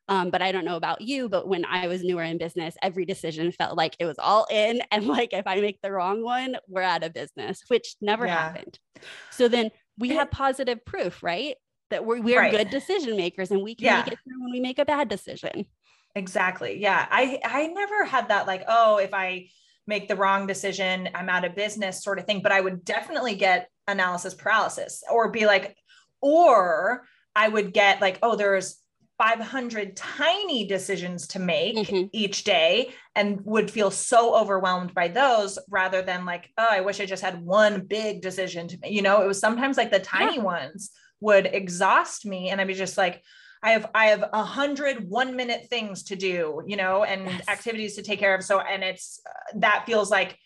[0.07, 3.05] Um, but I don't know about you, but when I was newer in business, every
[3.05, 4.81] decision felt like it was all in.
[4.91, 8.35] And like, if I make the wrong one, we're out of business, which never yeah.
[8.35, 8.79] happened.
[9.29, 11.55] So then we have positive proof, right?
[11.91, 12.51] That we're, we're right.
[12.51, 13.97] good decision makers and we can yeah.
[13.97, 15.65] make it through when we make a bad decision.
[16.15, 16.79] Exactly.
[16.79, 17.05] Yeah.
[17.09, 19.49] I I never had that like, oh, if I
[19.87, 23.35] make the wrong decision, I'm out of business sort of thing, but I would definitely
[23.35, 25.75] get analysis paralysis or be like
[26.21, 28.81] or I would get like, oh, there's
[29.17, 32.07] 500 tiny decisions to make mm-hmm.
[32.13, 37.01] each day and would feel so overwhelmed by those rather than like, oh, I wish
[37.01, 38.93] I just had one big decision to make.
[38.93, 40.43] You know, it was sometimes like the tiny yeah.
[40.43, 42.49] ones would exhaust me.
[42.49, 43.21] And I'd be just like,
[43.61, 47.47] I have I have a hundred one minute things to do, you know, and yes.
[47.49, 48.43] activities to take care of.
[48.43, 50.37] So, and it's uh, that feels like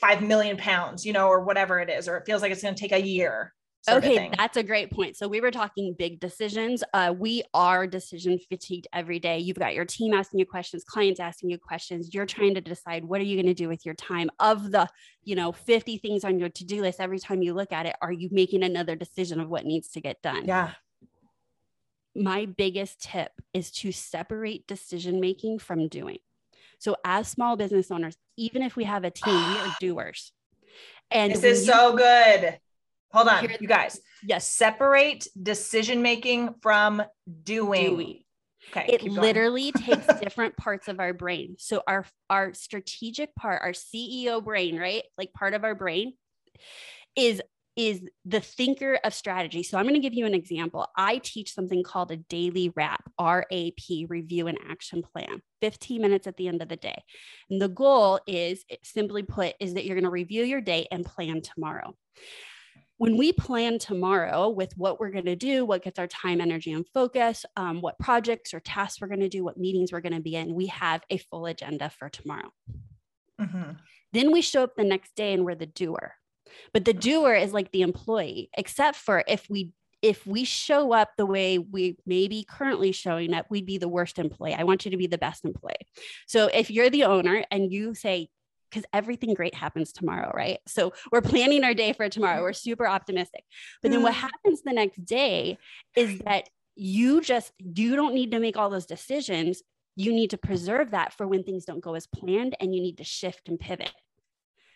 [0.00, 2.74] five million pounds, you know, or whatever it is, or it feels like it's going
[2.74, 3.52] to take a year.
[3.86, 5.14] Okay, that's a great point.
[5.14, 6.82] So we were talking big decisions.
[6.94, 9.38] Uh, we are decision fatigued every day.
[9.40, 12.14] You've got your team asking you questions, clients asking you questions.
[12.14, 14.30] You're trying to decide what are you going to do with your time.
[14.40, 14.88] Of the,
[15.22, 18.10] you know, 50 things on your to-do list, every time you look at it, are
[18.10, 20.46] you making another decision of what needs to get done?
[20.46, 20.70] Yeah
[22.14, 26.18] my biggest tip is to separate decision making from doing.
[26.78, 30.32] So, as small business owners, even if we have a team, we are doers.
[31.10, 32.58] And this is so good.
[33.12, 34.00] Hold on, you guys.
[34.24, 34.48] Yes.
[34.48, 37.02] Separate decision making from
[37.44, 37.90] doing.
[37.90, 38.24] doing.
[38.70, 41.56] Okay, it literally takes different parts of our brain.
[41.58, 45.04] So our our strategic part, our CEO brain, right?
[45.16, 46.14] Like part of our brain
[47.16, 47.40] is
[47.76, 49.62] is the thinker of strategy.
[49.62, 50.86] So I'm going to give you an example.
[50.96, 56.36] I teach something called a daily RAP, RAP, review and action plan, 15 minutes at
[56.36, 57.02] the end of the day.
[57.50, 61.04] And the goal is simply put is that you're going to review your day and
[61.04, 61.94] plan tomorrow.
[62.96, 66.72] When we plan tomorrow with what we're going to do, what gets our time, energy,
[66.72, 70.14] and focus, um, what projects or tasks we're going to do, what meetings we're going
[70.14, 72.52] to be in, we have a full agenda for tomorrow.
[73.40, 73.72] Mm-hmm.
[74.12, 76.14] Then we show up the next day and we're the doer
[76.72, 81.12] but the doer is like the employee, except for if we if we show up
[81.16, 84.52] the way we may be currently showing up, we'd be the worst employee.
[84.52, 85.86] I want you to be the best employee.
[86.26, 88.28] So if you're the owner and you say,
[88.70, 90.58] because everything great happens tomorrow, right?
[90.66, 92.42] So we're planning our day for tomorrow.
[92.42, 93.44] We're super optimistic.
[93.80, 94.16] But then what mm.
[94.16, 95.56] happens the next day
[95.96, 99.62] is that you just you don't need to make all those decisions.
[99.96, 102.98] You need to preserve that for when things don't go as planned and you need
[102.98, 103.92] to shift and pivot.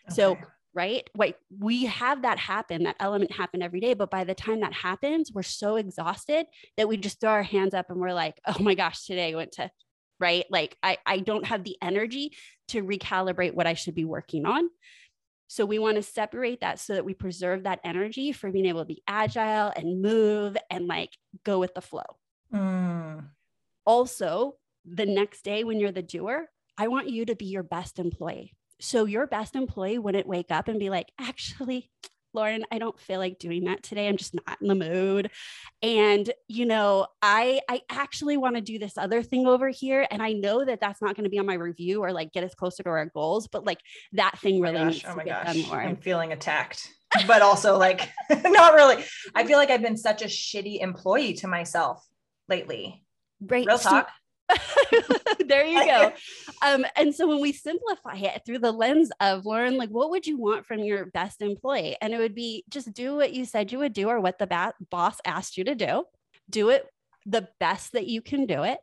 [0.07, 0.15] Okay.
[0.15, 0.37] So
[0.73, 1.09] right?
[1.15, 3.93] Like we have that happen, that element happen every day.
[3.93, 6.45] But by the time that happens, we're so exhausted
[6.77, 9.35] that we just throw our hands up and we're like, oh my gosh, today I
[9.35, 9.69] went to,
[10.19, 10.45] right?
[10.49, 12.33] Like I, I don't have the energy
[12.69, 14.69] to recalibrate what I should be working on.
[15.47, 18.81] So we want to separate that so that we preserve that energy for being able
[18.81, 21.09] to be agile and move and like
[21.43, 22.03] go with the flow.
[22.53, 23.25] Mm.
[23.83, 27.97] Also, the next day when you're the doer, I want you to be your best
[27.97, 28.53] employee.
[28.79, 31.89] So your best employee wouldn't wake up and be like, actually,
[32.33, 34.07] Lauren, I don't feel like doing that today.
[34.07, 35.31] I'm just not in the mood.
[35.81, 40.21] And you know, I I actually want to do this other thing over here and
[40.21, 42.53] I know that that's not going to be on my review or like get us
[42.53, 43.79] closer to our goals, but like
[44.13, 45.55] that thing oh really oh needs oh to get gosh.
[45.55, 45.81] done more.
[45.81, 46.87] I'm feeling attacked.
[47.25, 49.03] But also like not really.
[49.33, 52.05] I feel like I've been such a shitty employee to myself
[52.47, 53.03] lately.
[53.41, 53.65] Right.
[53.65, 54.09] Real talk.
[55.47, 56.13] there you go.
[56.61, 60.27] Um, and so when we simplify it through the lens of Lauren, like what would
[60.27, 61.95] you want from your best employee?
[62.01, 64.45] And it would be just do what you said you would do or what the
[64.47, 66.03] ba- boss asked you to do.
[66.49, 66.85] Do it
[67.25, 68.79] the best that you can do it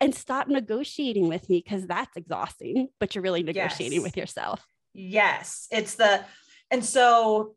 [0.00, 4.04] and stop negotiating with me because that's exhausting, but you're really negotiating yes.
[4.04, 4.64] with yourself.
[4.94, 5.66] Yes.
[5.72, 6.24] It's the,
[6.70, 7.56] and so,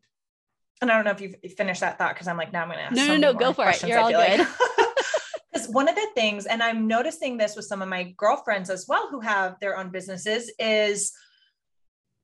[0.80, 2.78] and I don't know if you've finished that thought because I'm like, now I'm going
[2.78, 2.96] to ask.
[2.96, 3.82] No, no, no, go for it.
[3.86, 4.46] You're all good.
[5.52, 8.86] Because one of the things, and I'm noticing this with some of my girlfriends as
[8.88, 11.12] well who have their own businesses, is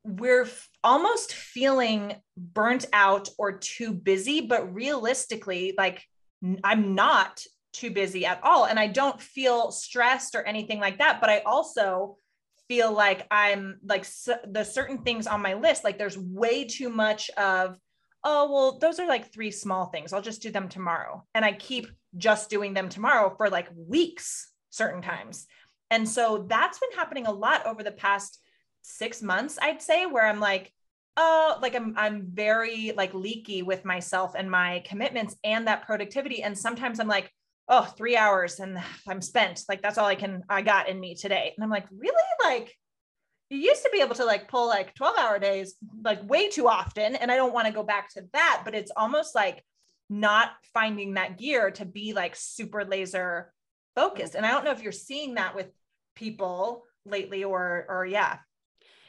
[0.04, 6.04] we're f- almost feeling burnt out or too busy, but realistically, like
[6.62, 8.66] I'm not too busy at all.
[8.66, 11.20] And I don't feel stressed or anything like that.
[11.20, 12.18] But I also
[12.68, 14.06] feel like I'm like
[14.44, 17.78] the certain things on my list, like there's way too much of
[18.28, 20.12] oh, well, those are like three small things.
[20.12, 21.24] I'll just do them tomorrow.
[21.32, 21.86] And I keep
[22.16, 25.46] just doing them tomorrow for like weeks, certain times.
[25.90, 28.40] And so that's been happening a lot over the past
[28.82, 30.72] six months, I'd say, where I'm like,
[31.16, 36.42] oh, like I'm I'm very like leaky with myself and my commitments and that productivity.
[36.42, 37.30] And sometimes I'm like,
[37.68, 39.62] oh, three hours and I'm spent.
[39.68, 41.52] Like that's all I can I got in me today.
[41.56, 42.14] And I'm like, really?
[42.42, 42.74] Like
[43.48, 46.68] you used to be able to like pull like 12 hour days like way too
[46.68, 49.62] often and i don't want to go back to that but it's almost like
[50.08, 53.52] not finding that gear to be like super laser
[53.94, 55.66] focused and i don't know if you're seeing that with
[56.14, 58.38] people lately or or yeah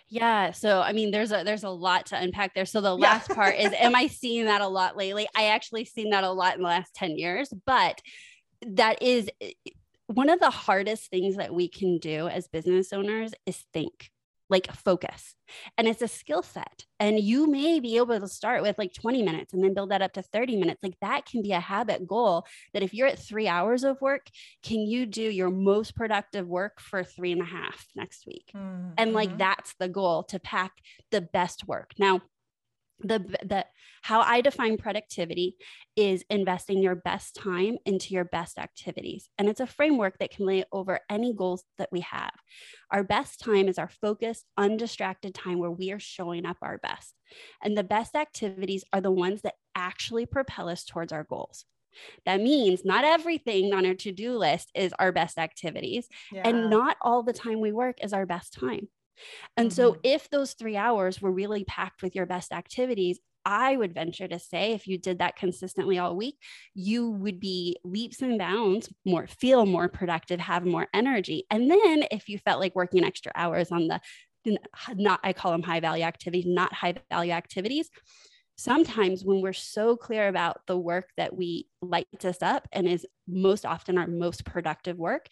[0.10, 0.52] yeah.
[0.52, 2.66] So I mean, there's a there's a lot to unpack there.
[2.66, 3.36] So the last yeah.
[3.36, 5.28] part is am I seeing that a lot lately?
[5.36, 8.02] I actually seen that a lot in the last 10 years, but
[8.66, 9.52] that is eh,
[10.08, 14.10] one of the hardest things that we can do as business owners is think
[14.50, 15.36] like focus
[15.78, 19.24] and it's a skill set and you may be able to start with like 20
[19.24, 22.08] minutes and then build that up to 30 minutes like that can be a habit
[22.08, 24.28] goal that if you're at three hours of work
[24.64, 28.90] can you do your most productive work for three and a half next week mm-hmm.
[28.98, 29.40] and like mm-hmm.
[29.40, 30.72] that's the goal to pack
[31.12, 32.22] the best work now
[33.00, 33.66] the the
[34.02, 35.56] how i define productivity
[35.98, 39.30] is investing your best time into your best activities.
[39.40, 42.34] And it's a framework that can lay over any goals that we have.
[42.92, 47.16] Our best time is our focused undistracted time where we are showing up our best.
[47.64, 51.66] And the best activities are the ones that actually propel us towards our goals.
[52.28, 56.08] That means not everything on our to-do list is our best activities.
[56.32, 56.44] Yeah.
[56.46, 58.88] and not all the time we work is our best time
[59.56, 59.76] and mm-hmm.
[59.76, 64.28] so, if those three hours were really packed with your best activities, I would venture
[64.28, 66.36] to say if you did that consistently all week,
[66.76, 71.46] you would be leaps and bounds more, feel more productive, have more energy.
[71.50, 74.02] And then if you felt like working extra hours on the
[74.96, 77.90] not, I call them high value activities, not high value activities.
[78.58, 83.06] Sometimes when we're so clear about the work that we lights us up and is
[83.28, 85.28] most often our most productive work,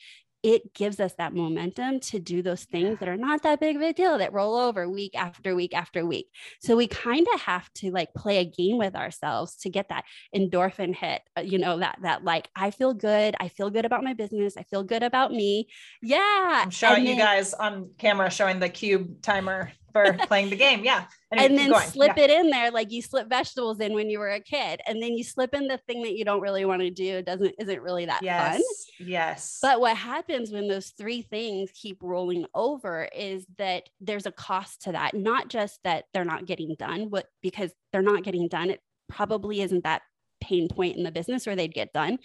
[0.46, 3.82] it gives us that momentum to do those things that are not that big of
[3.82, 6.28] a deal that roll over week after week after week.
[6.62, 10.04] So we kind of have to like play a game with ourselves to get that
[10.36, 14.04] endorphin hit, uh, you know, that that like I feel good, I feel good about
[14.04, 15.68] my business, I feel good about me.
[16.04, 16.62] Yeah.
[16.64, 20.84] I'm showing then, you guys on camera showing the cube timer for playing the game.
[20.84, 21.06] Yeah.
[21.32, 21.88] Anyway, and then going.
[21.88, 22.24] slip yeah.
[22.26, 24.82] it in there like you slip vegetables in when you were a kid.
[24.86, 27.16] And then you slip in the thing that you don't really want to do.
[27.16, 28.54] It doesn't isn't really that yes.
[28.54, 28.62] fun.
[29.00, 29.60] Yes.
[29.62, 34.82] But what happens when those three things keep rolling over is that there's a cost
[34.84, 35.14] to that.
[35.14, 39.62] Not just that they're not getting done, but because they're not getting done, it probably
[39.62, 40.02] isn't that
[40.42, 42.20] pain point in the business where they'd get done.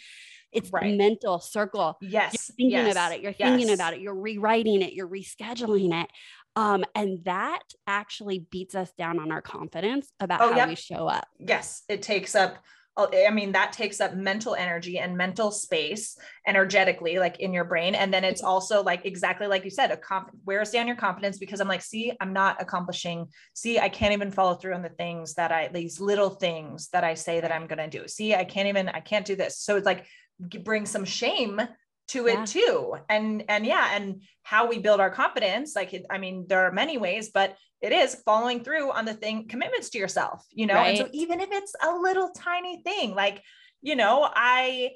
[0.52, 0.84] It's right.
[0.84, 1.96] the mental circle.
[2.00, 2.32] Yes.
[2.32, 2.92] You're thinking yes.
[2.92, 3.20] about it.
[3.20, 3.74] You're thinking yes.
[3.74, 4.00] about it.
[4.00, 4.92] You're rewriting it.
[4.92, 6.10] You're rescheduling it.
[6.56, 10.68] Um, and that actually beats us down on our confidence about oh, how yep.
[10.68, 11.26] we show up.
[11.38, 12.58] Yes, it takes up
[12.96, 17.94] I mean, that takes up mental energy and mental space energetically, like in your brain.
[17.94, 21.38] And then it's also like exactly like you said, a comp wears down your confidence
[21.38, 23.28] because I'm like, see, I'm not accomplishing.
[23.54, 27.04] See, I can't even follow through on the things that I, these little things that
[27.04, 28.08] I say that I'm going to do.
[28.08, 29.58] See, I can't even, I can't do this.
[29.58, 30.06] So it's like,
[30.62, 31.60] bring some shame
[32.08, 32.44] to it yeah.
[32.44, 36.72] too and and yeah and how we build our confidence like i mean there are
[36.72, 40.74] many ways but it is following through on the thing commitments to yourself you know
[40.74, 40.98] right.
[40.98, 43.42] and so even if it's a little tiny thing like
[43.80, 44.90] you know i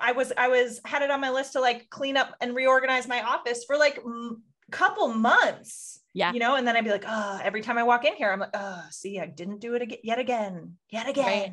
[0.00, 3.06] i was i was had it on my list to like clean up and reorganize
[3.06, 4.30] my office for like a
[4.72, 8.04] couple months yeah you know and then i'd be like oh every time i walk
[8.04, 11.24] in here i'm like oh see i didn't do it again yet again yet again
[11.24, 11.52] right.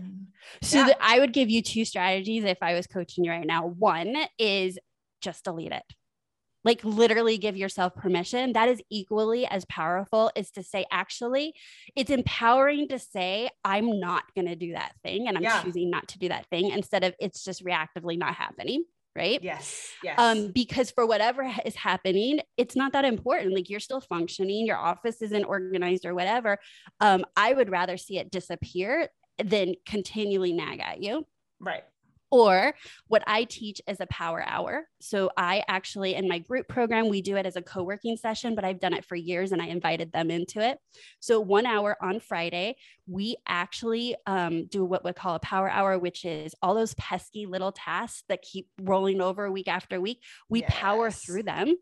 [0.62, 0.88] so yeah.
[0.88, 4.16] the, i would give you two strategies if i was coaching you right now one
[4.40, 4.78] is
[5.26, 5.84] just delete it.
[6.64, 8.54] Like literally give yourself permission.
[8.54, 11.54] That is equally as powerful as to say, actually,
[11.96, 15.62] it's empowering to say, I'm not going to do that thing and I'm yeah.
[15.62, 18.84] choosing not to do that thing instead of it's just reactively not happening
[19.16, 19.42] right?
[19.42, 19.92] Yes.
[20.04, 20.20] Yes.
[20.20, 23.54] Um, because for whatever is happening, it's not that important.
[23.54, 26.58] Like you're still functioning, your office isn't organized or whatever.
[27.00, 29.10] Um, I would rather see it disappear
[29.44, 31.26] than continually nag at you.
[31.60, 31.84] Right.
[32.36, 32.76] Or
[33.08, 34.90] what I teach is a power hour.
[35.00, 38.56] So I actually, in my group program, we do it as a co working session,
[38.56, 40.78] but I've done it for years and I invited them into it.
[41.22, 42.76] So one hour on Friday,
[43.08, 47.46] we actually um, do what we call a power hour, which is all those pesky
[47.46, 50.22] little tasks that keep rolling over week after week.
[50.50, 50.74] We yes.
[50.74, 51.76] power through them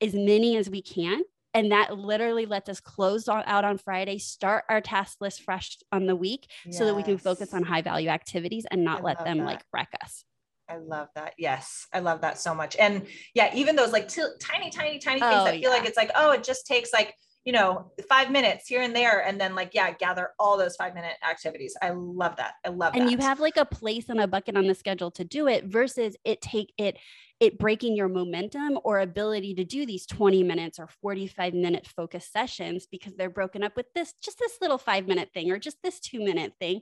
[0.00, 1.22] as many as we can
[1.56, 5.78] and that literally lets us close on, out on Friday, start our task list fresh
[5.90, 6.76] on the week yes.
[6.76, 9.46] so that we can focus on high value activities and not I let them that.
[9.46, 10.24] like wreck us.
[10.68, 11.32] I love that.
[11.38, 12.76] Yes, I love that so much.
[12.78, 15.68] And yeah, even those like t- tiny, tiny, tiny things oh, that feel yeah.
[15.70, 17.14] like it's like, oh, it just takes like,
[17.46, 19.24] you know, five minutes here and there.
[19.24, 21.74] And then like, yeah, gather all those five minute activities.
[21.80, 22.54] I love that.
[22.66, 23.08] I love and that.
[23.08, 25.64] And you have like a place and a bucket on the schedule to do it
[25.64, 26.98] versus it take it
[27.38, 32.28] it breaking your momentum or ability to do these 20 minutes or 45 minute focus
[32.30, 35.76] sessions because they're broken up with this just this little five minute thing or just
[35.82, 36.80] this two minute thing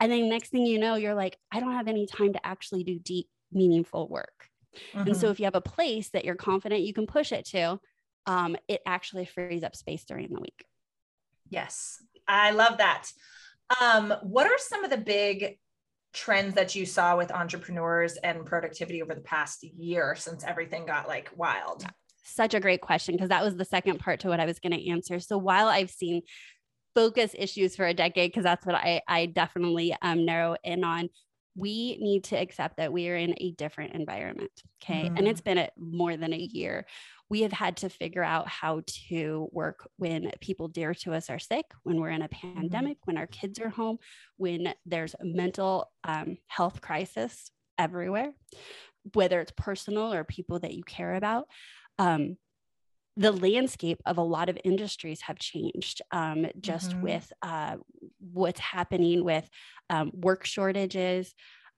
[0.00, 2.84] and then next thing you know you're like i don't have any time to actually
[2.84, 4.48] do deep meaningful work
[4.92, 5.06] mm-hmm.
[5.06, 5.32] and so mm-hmm.
[5.32, 7.78] if you have a place that you're confident you can push it to
[8.26, 10.64] um, it actually frees up space during the week
[11.48, 13.10] yes i love that
[13.80, 15.58] um, what are some of the big
[16.14, 21.08] trends that you saw with entrepreneurs and productivity over the past year since everything got
[21.08, 21.84] like wild?
[22.22, 24.72] Such a great question because that was the second part to what I was going
[24.72, 25.20] to answer.
[25.20, 26.22] So while I've seen
[26.94, 31.10] focus issues for a decade, because that's what I, I definitely um, narrow in on,
[31.56, 34.50] we need to accept that we are in a different environment.
[34.82, 35.04] Okay.
[35.04, 35.16] Mm-hmm.
[35.16, 36.86] And it's been a, more than a year
[37.30, 41.38] we have had to figure out how to work when people dear to us are
[41.38, 42.54] sick, when we're in a mm-hmm.
[42.54, 43.10] pandemic, mm-hmm.
[43.10, 43.98] when our kids are home,
[44.36, 48.32] when there's a mental um, health crisis everywhere,
[49.14, 51.46] whether it's personal or people that you care about.
[51.98, 52.36] Um,
[53.16, 57.02] the landscape of a lot of industries have changed um, just mm-hmm.
[57.02, 57.76] with uh,
[58.18, 59.48] what's happening with
[59.90, 61.34] um, work shortages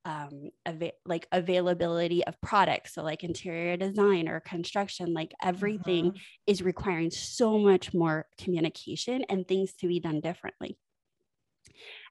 [0.07, 2.95] um, av- like availability of products.
[2.95, 6.18] So, like interior design or construction, like everything mm-hmm.
[6.47, 10.78] is requiring so much more communication and things to be done differently.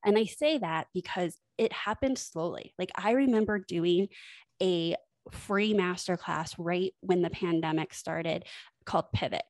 [0.03, 2.73] And I say that because it happened slowly.
[2.77, 4.09] Like, I remember doing
[4.61, 4.95] a
[5.31, 8.45] free masterclass right when the pandemic started
[8.85, 9.43] called Pivot.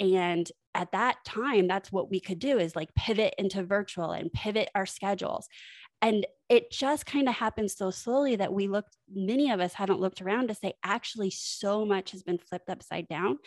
[0.00, 4.32] And at that time, that's what we could do is like pivot into virtual and
[4.32, 5.48] pivot our schedules
[6.00, 10.00] and it just kind of happened so slowly that we looked many of us haven't
[10.00, 13.38] looked around to say actually so much has been flipped upside down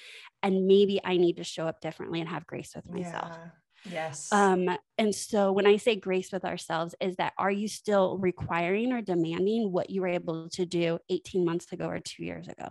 [0.43, 3.49] and maybe i need to show up differently and have grace with myself yeah.
[3.89, 4.31] Yes.
[4.31, 4.69] Um,
[4.99, 9.01] and so when I say grace with ourselves, is that are you still requiring or
[9.01, 12.69] demanding what you were able to do 18 months ago or two years ago?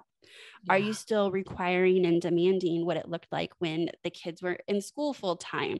[0.64, 0.74] Yeah.
[0.74, 4.80] Are you still requiring and demanding what it looked like when the kids were in
[4.80, 5.78] school full time?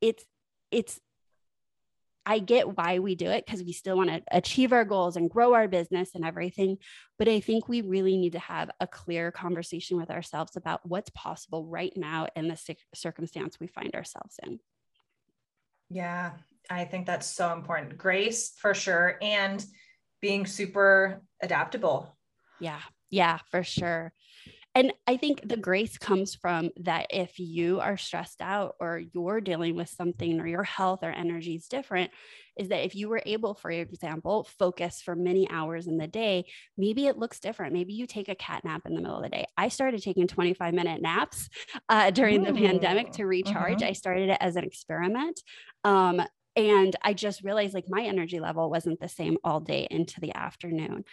[0.00, 0.24] It's
[0.70, 1.00] it's
[2.24, 5.28] I get why we do it because we still want to achieve our goals and
[5.28, 6.78] grow our business and everything.
[7.18, 11.10] But I think we really need to have a clear conversation with ourselves about what's
[11.10, 14.60] possible right now in the circumstance we find ourselves in.
[15.90, 16.32] Yeah,
[16.70, 17.98] I think that's so important.
[17.98, 19.18] Grace for sure.
[19.20, 19.64] And
[20.20, 22.16] being super adaptable.
[22.60, 22.80] Yeah,
[23.12, 24.12] yeah, for sure.
[24.74, 29.42] And I think the grace comes from that if you are stressed out or you're
[29.42, 32.10] dealing with something or your health or energy is different,
[32.56, 36.46] is that if you were able, for example, focus for many hours in the day,
[36.78, 37.74] maybe it looks different.
[37.74, 39.44] Maybe you take a cat nap in the middle of the day.
[39.58, 41.50] I started taking 25 minute naps
[41.90, 42.52] uh, during Ooh.
[42.52, 43.80] the pandemic to recharge.
[43.80, 43.88] Mm-hmm.
[43.88, 45.38] I started it as an experiment.
[45.84, 46.22] Um,
[46.56, 50.34] and I just realized like my energy level wasn't the same all day into the
[50.34, 51.04] afternoon.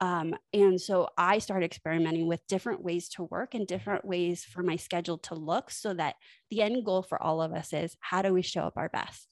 [0.00, 4.62] Um, and so I started experimenting with different ways to work and different ways for
[4.62, 6.14] my schedule to look so that
[6.50, 9.26] the end goal for all of us is how do we show up our best?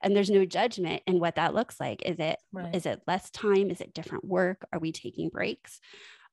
[0.00, 2.02] And there's no judgment in what that looks like.
[2.04, 2.74] Is it right.
[2.74, 3.70] is it less time?
[3.70, 4.66] Is it different work?
[4.72, 5.80] Are we taking breaks?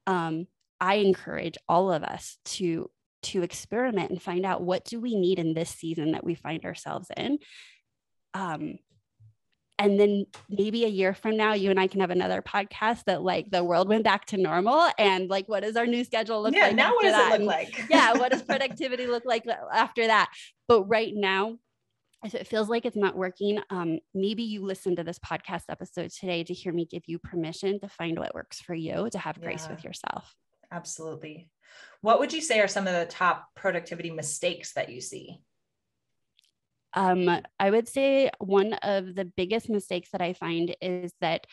[0.05, 0.47] Um,
[0.79, 2.89] I encourage all of us to
[3.23, 6.65] to experiment and find out what do we need in this season that we find
[6.65, 7.38] ourselves in
[8.34, 8.79] um,
[9.82, 13.23] and then maybe a year from now you and i can have another podcast that
[13.23, 16.53] like the world went back to normal and like what does our new schedule look
[16.53, 17.34] yeah, like now what does that?
[17.34, 17.86] it look like?
[17.89, 20.32] yeah what does productivity look like after that?
[20.67, 21.57] But right now
[22.23, 26.11] if it feels like it's not working um, maybe you listen to this podcast episode
[26.11, 29.41] today to hear me give you permission to find what works for you to have
[29.41, 30.36] grace with yourself.
[30.71, 31.49] Absolutely.
[32.01, 35.39] What would you say are some of the top productivity mistakes that you see
[36.93, 41.47] um, I would say one of the biggest mistakes that I find is that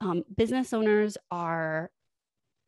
[0.00, 1.90] um, business owners are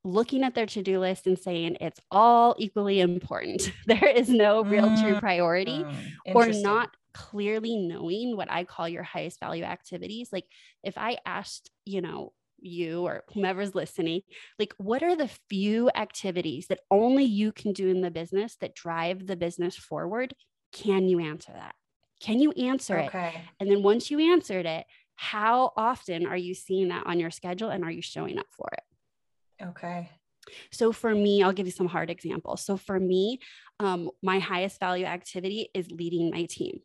[0.05, 3.73] looking at their to-do list and saying it's all equally important.
[3.87, 8.89] there is no real true mm, priority mm, or not clearly knowing what I call
[8.89, 10.31] your highest value activities.
[10.33, 10.45] Like
[10.83, 14.23] if I asked, you know, you or whomever's listening,
[14.59, 18.75] like what are the few activities that only you can do in the business that
[18.75, 20.35] drive the business forward?
[20.73, 21.75] Can you answer that?
[22.21, 23.33] Can you answer okay.
[23.35, 23.41] it?
[23.61, 27.71] And then once you answered it, how often are you seeing that on your schedule
[27.71, 29.65] and are you showing up for it?
[29.65, 30.11] Okay.
[30.71, 32.65] So for me, I'll give you some hard examples.
[32.65, 33.41] So for me,
[33.81, 36.81] um, my highest value activity is leading my team.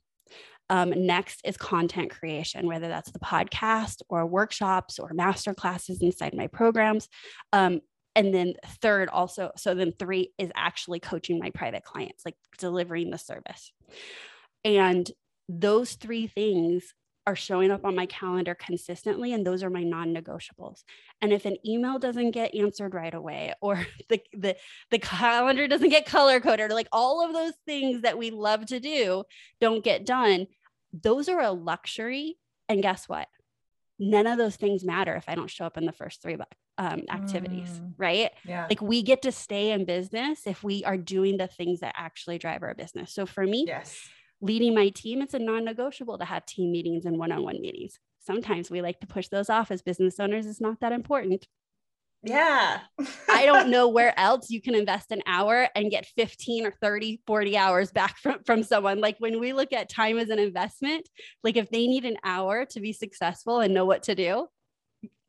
[0.70, 6.34] Um, next is content creation, whether that's the podcast or workshops or master classes inside
[6.34, 7.10] my programs.
[7.52, 7.82] Um,
[8.16, 13.10] and then third also so then three is actually coaching my private clients like delivering
[13.10, 13.72] the service
[14.64, 15.12] and
[15.50, 16.94] those three things
[17.26, 20.84] are showing up on my calendar consistently and those are my non-negotiables.
[21.22, 24.56] And if an email doesn't get answered right away or the the,
[24.92, 28.66] the calendar doesn't get color coded or like all of those things that we love
[28.68, 29.24] to do
[29.62, 30.48] don't get done
[30.94, 32.38] those are a luxury.
[32.70, 33.28] And guess what?
[33.98, 36.38] None of those things matter if i don't show up in the first three
[36.78, 38.32] um, activities mm, right?
[38.46, 38.68] Yeah.
[38.70, 42.38] Like we get to stay in business if we are doing the things that actually
[42.40, 43.14] drive our business.
[43.14, 44.08] So for me yes
[44.44, 47.62] leading my team, it's a non negotiable to have team meetings and one on one
[47.62, 47.98] meetings.
[48.20, 50.46] Sometimes we like to push those off as business owners.
[50.46, 51.48] It's not that important.
[52.24, 52.80] Yeah.
[53.30, 57.22] I don't know where else you can invest an hour and get 15 or 30,
[57.26, 59.00] 40 hours back from, from someone.
[59.00, 61.08] Like when we look at time as an investment,
[61.44, 64.48] like if they need an hour to be successful and know what to do,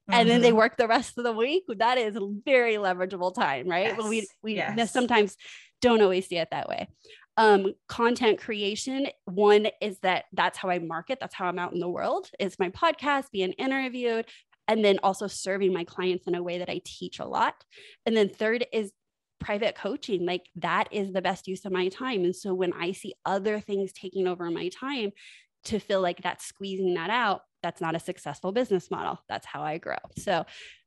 [0.07, 0.29] and mm-hmm.
[0.29, 0.59] then they mm-hmm.
[0.59, 3.87] work the rest of the week, that is very leverageable time, right?
[3.87, 3.97] Yes.
[3.97, 4.93] But we we yes.
[4.93, 5.37] sometimes
[5.81, 6.89] don't always see it that way
[7.37, 9.09] um, content creation.
[9.25, 12.59] One is that that's how i market that's how i'm out in the world is
[12.59, 14.27] my podcast being interviewed
[14.69, 17.55] and then also serving my clients in a way that i teach a lot.
[18.07, 18.93] And then third is
[19.41, 20.25] private coaching.
[20.25, 22.25] Like that is the best use of my time.
[22.25, 25.11] And so when i see other things taking over my time
[25.65, 29.19] to feel like that's squeezing that out that's not a successful business model.
[29.29, 29.97] That's how i grow.
[30.19, 30.45] So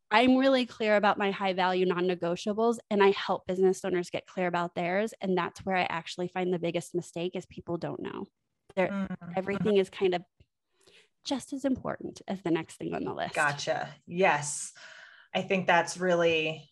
[0.09, 4.25] I'm really clear about my high value non negotiables and I help business owners get
[4.25, 5.13] clear about theirs.
[5.21, 8.25] And that's where I actually find the biggest mistake is people don't know.
[8.77, 9.13] mm-hmm.
[9.35, 10.23] Everything is kind of
[11.25, 13.35] just as important as the next thing on the list.
[13.35, 13.89] Gotcha.
[14.05, 14.71] Yes.
[15.35, 16.69] I think that's really,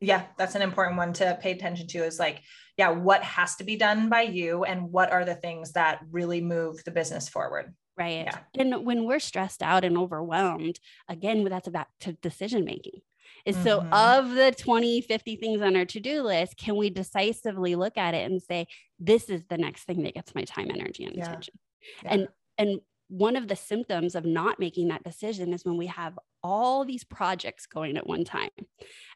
[0.00, 2.42] yeah, that's an important one to pay attention to is like,
[2.78, 6.40] yeah, what has to be done by you and what are the things that really
[6.40, 7.74] move the business forward?
[7.98, 8.26] Right.
[8.26, 8.38] Yeah.
[8.58, 10.78] And when we're stressed out and overwhelmed,
[11.08, 13.00] again, that's about to decision making.
[13.44, 13.64] Is mm-hmm.
[13.64, 18.14] so of the 20, 50 things on our to-do list, can we decisively look at
[18.14, 18.66] it and say,
[18.98, 21.24] this is the next thing that gets my time, energy, and yeah.
[21.24, 21.54] attention?
[22.02, 22.12] Yeah.
[22.12, 26.18] And and one of the symptoms of not making that decision is when we have
[26.42, 28.50] all these projects going at one time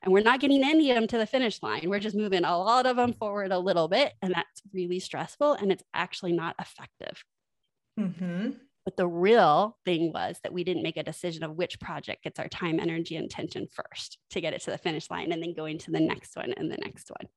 [0.02, 1.88] and we're not getting any of them to the finish line.
[1.88, 4.14] We're just moving a lot of them forward a little bit.
[4.22, 7.22] And that's really stressful and it's actually not effective.
[8.00, 8.50] Mm-hmm.
[8.84, 12.40] But the real thing was that we didn't make a decision of which project gets
[12.40, 15.54] our time, energy, and attention first to get it to the finish line and then
[15.54, 17.28] going to the next one and the next one.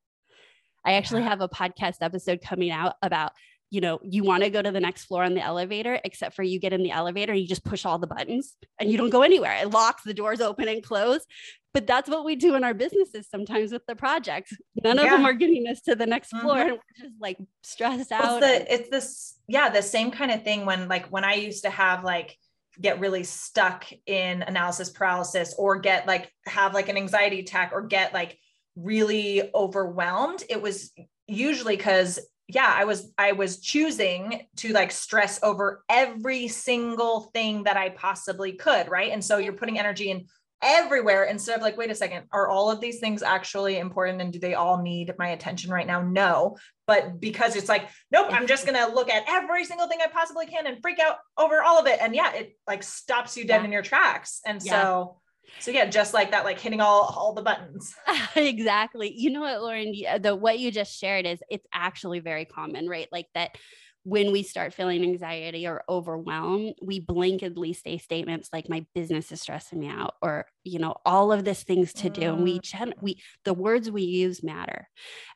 [0.85, 3.31] I actually have a podcast episode coming out about
[3.71, 6.43] you know, you want to go to the next floor on the elevator, except for
[6.43, 9.21] you get in the elevator, you just push all the buttons and you don't go
[9.21, 9.57] anywhere.
[9.61, 11.25] It locks, the doors open and close.
[11.73, 14.55] But that's what we do in our businesses sometimes with the projects.
[14.81, 16.45] None of them are getting us to the next mm-hmm.
[16.45, 16.59] floor.
[16.59, 18.41] And we're just like stressed out.
[18.41, 21.63] It's, the, it's this, yeah, the same kind of thing when like when I used
[21.65, 22.37] to have like
[22.79, 27.81] get really stuck in analysis paralysis or get like have like an anxiety attack or
[27.81, 28.37] get like
[28.75, 30.43] really overwhelmed.
[30.49, 30.93] It was
[31.27, 37.63] usually because yeah i was i was choosing to like stress over every single thing
[37.63, 39.11] that i possibly could right?
[39.11, 40.25] And so you're putting energy in
[40.61, 44.31] everywhere instead of like wait a second are all of these things actually important and
[44.31, 46.01] do they all need my attention right now?
[46.01, 49.99] No but because it's like nope i'm just going to look at every single thing
[50.03, 51.99] i possibly can and freak out over all of it.
[52.01, 53.65] And yeah it like stops you dead yeah.
[53.65, 54.41] in your tracks.
[54.45, 54.81] And yeah.
[54.81, 55.17] so
[55.59, 57.95] so yeah, just like that, like hitting all all the buttons.
[58.35, 59.13] exactly.
[59.15, 59.93] You know what, Lauren?
[60.21, 63.07] The what you just shared is it's actually very common, right?
[63.11, 63.57] Like that
[64.05, 69.41] when we start feeling anxiety or overwhelm, we blanketly say statements like "my business is
[69.41, 72.33] stressing me out" or you know all of this things to do.
[72.33, 72.61] And we mm.
[72.61, 74.87] gen- we the words we use matter,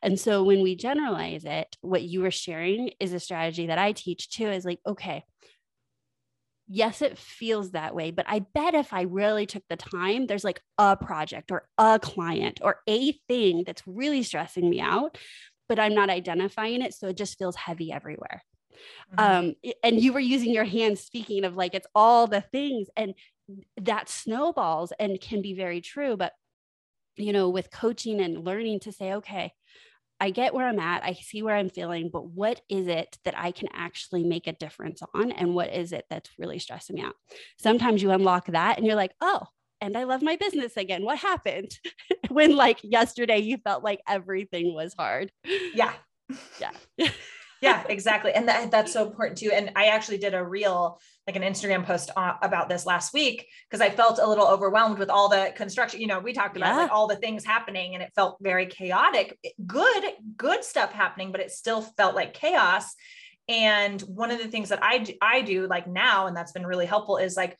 [0.02, 3.90] and so when we generalize it, what you were sharing is a strategy that I
[3.90, 4.48] teach too.
[4.48, 5.24] Is like okay,
[6.72, 10.44] yes, it feels that way, but I bet if I really took the time, there's
[10.44, 15.18] like a project or a client or a thing that's really stressing me out,
[15.68, 16.94] but I'm not identifying it.
[16.94, 18.44] So it just feels heavy everywhere.
[19.16, 19.48] Mm-hmm.
[19.48, 23.14] Um, and you were using your hands speaking of like it's all the things and
[23.80, 26.16] that snowballs and can be very true.
[26.16, 26.32] But
[27.16, 29.52] you know, with coaching and learning to say, okay,
[30.20, 33.34] I get where I'm at, I see where I'm feeling, but what is it that
[33.36, 35.32] I can actually make a difference on?
[35.32, 37.14] And what is it that's really stressing me out?
[37.58, 39.46] Sometimes you unlock that and you're like, oh,
[39.80, 41.04] and I love my business again.
[41.04, 41.78] What happened?
[42.28, 45.32] when like yesterday you felt like everything was hard.
[45.74, 45.92] Yeah.
[46.60, 46.70] Yeah.
[47.60, 48.32] yeah, exactly.
[48.32, 49.50] And that, that's so important too.
[49.52, 53.80] And I actually did a reel, like an Instagram post about this last week because
[53.80, 56.00] I felt a little overwhelmed with all the construction.
[56.00, 56.82] You know, we talked about yeah.
[56.82, 59.38] like all the things happening and it felt very chaotic.
[59.66, 60.04] Good,
[60.36, 62.94] good stuff happening, but it still felt like chaos.
[63.48, 66.66] And one of the things that I do, I do like now, and that's been
[66.66, 67.58] really helpful is like,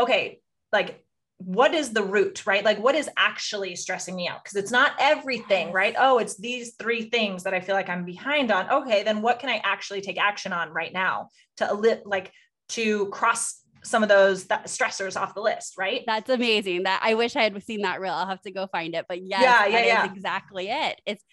[0.00, 0.40] okay,
[0.72, 1.04] like
[1.44, 2.64] what is the root, right?
[2.64, 4.42] Like what is actually stressing me out?
[4.42, 5.94] Because it's not everything, right?
[5.98, 8.70] Oh, it's these three things that I feel like I'm behind on.
[8.70, 12.32] Okay, then what can I actually take action on right now to like
[12.70, 16.02] to cross some of those stressors off the list, right?
[16.06, 16.84] That's amazing.
[16.84, 18.12] That I wish I had seen that reel.
[18.12, 19.06] I'll have to go find it.
[19.08, 20.12] But yes, yeah, yeah, yeah.
[20.12, 21.00] exactly it.
[21.04, 21.24] It's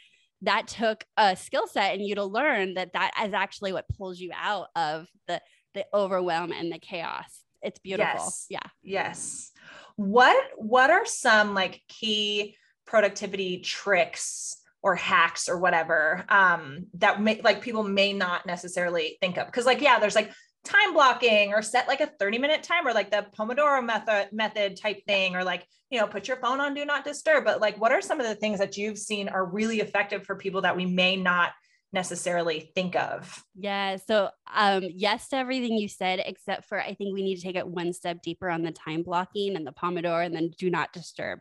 [0.41, 4.20] that took a skill set and you to learn that that is actually what pulls
[4.20, 5.41] you out of the
[5.74, 7.43] the overwhelm and the chaos.
[7.62, 8.14] It's beautiful.
[8.14, 8.45] Yes.
[8.49, 8.60] Yeah.
[8.82, 9.51] Yes.
[10.00, 12.56] What what are some like key
[12.88, 19.38] productivity tricks or hacks or whatever um that may like people may not necessarily think
[19.38, 19.47] of?
[19.47, 20.32] Because like yeah there's like
[20.64, 25.06] time blocking or set like a 30 minute timer like the pomodoro method method type
[25.06, 27.43] thing or like you know put your phone on do not disturb.
[27.43, 30.38] But like what are some of the things that you've seen are really effective for
[30.38, 31.52] people that we may not
[31.92, 33.44] necessarily think of.
[33.56, 37.42] Yeah so um yes to everything you said except for i think we need to
[37.42, 40.70] take it one step deeper on the time blocking and the pomodoro and then do
[40.70, 41.40] not disturb.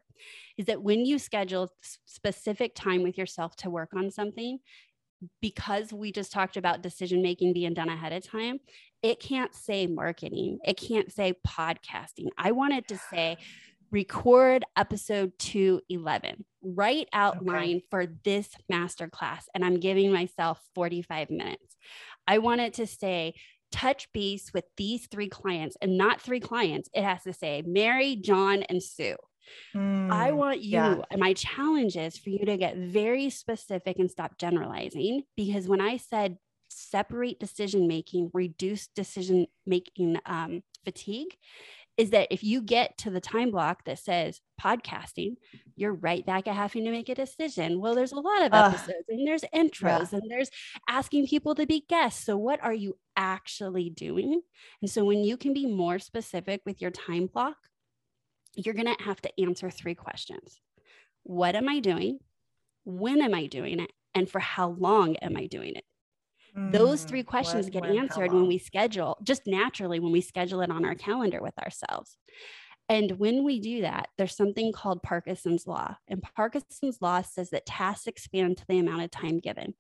[0.57, 1.71] Is that when you schedule
[2.07, 4.59] specific time with yourself to work on something
[5.41, 8.59] because we just talked about decision making being done ahead of time,
[9.03, 12.29] it can't say marketing, it can't say podcasting.
[12.37, 13.37] I wanted to say
[13.91, 16.45] record episode 211,
[16.75, 17.85] write outline okay.
[17.91, 21.77] for this masterclass, and I'm giving myself 45 minutes.
[22.27, 23.35] I wanted to say,
[23.71, 26.89] touch base with these three clients and not three clients.
[26.95, 29.17] It has to say Mary, John, and Sue.
[29.75, 30.97] Mm, I want you, yeah.
[31.11, 35.23] and my challenge is for you to get very specific and stop generalizing.
[35.37, 36.37] Because when I said
[36.69, 41.37] separate decision making, reduce decision making um, fatigue,
[41.99, 45.35] is that if you get to the time block that says podcasting,
[45.75, 47.81] you're right back at having to make a decision.
[47.81, 50.19] Well, there's a lot of episodes uh, and there's intros yeah.
[50.21, 50.49] and there's
[50.89, 52.25] asking people to be guests.
[52.25, 54.41] So, what are you actually doing?
[54.81, 57.57] And so, when you can be more specific with your time block,
[58.55, 60.61] you're going to have to answer three questions
[61.25, 62.21] What am I doing?
[62.85, 63.91] When am I doing it?
[64.15, 65.85] And for how long am I doing it?
[66.71, 70.61] Those three mm, questions what, get answered when we schedule, just naturally when we schedule
[70.61, 72.17] it on our calendar with ourselves.
[72.89, 75.97] And when we do that, there's something called Parkinson's Law.
[76.09, 79.75] And Parkinson's Law says that tasks expand to the amount of time given.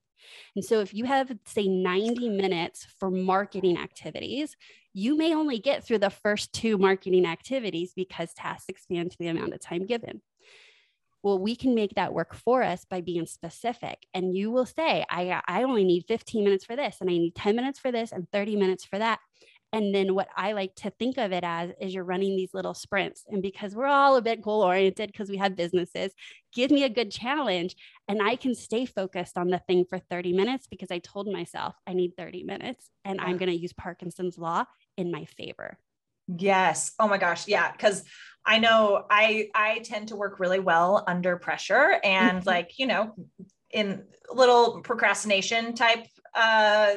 [0.56, 4.56] And so if you have, say, 90 minutes for marketing activities,
[4.92, 9.28] you may only get through the first two marketing activities because tasks expand to the
[9.28, 10.20] amount of time given.
[11.22, 14.06] Well, we can make that work for us by being specific.
[14.14, 17.14] And you will say, I, uh, I only need 15 minutes for this, and I
[17.14, 19.18] need 10 minutes for this, and 30 minutes for that.
[19.72, 22.72] And then what I like to think of it as is you're running these little
[22.72, 23.24] sprints.
[23.28, 26.12] And because we're all a bit goal oriented because we have businesses,
[26.54, 27.76] give me a good challenge
[28.08, 31.74] and I can stay focused on the thing for 30 minutes because I told myself
[31.86, 34.64] I need 30 minutes and I'm going to use Parkinson's law
[34.96, 35.78] in my favor.
[36.28, 36.92] Yes.
[36.98, 37.48] Oh my gosh.
[37.48, 37.72] Yeah.
[37.72, 38.04] Cause
[38.44, 42.48] I know I I tend to work really well under pressure and mm-hmm.
[42.48, 43.14] like, you know,
[43.70, 46.96] in little procrastination type uh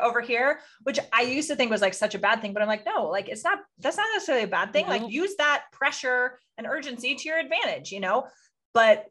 [0.00, 2.68] over here which i used to think was like such a bad thing but i'm
[2.68, 4.92] like no like it's not that's not necessarily a bad thing no.
[4.92, 8.26] like use that pressure and urgency to your advantage you know
[8.74, 9.06] but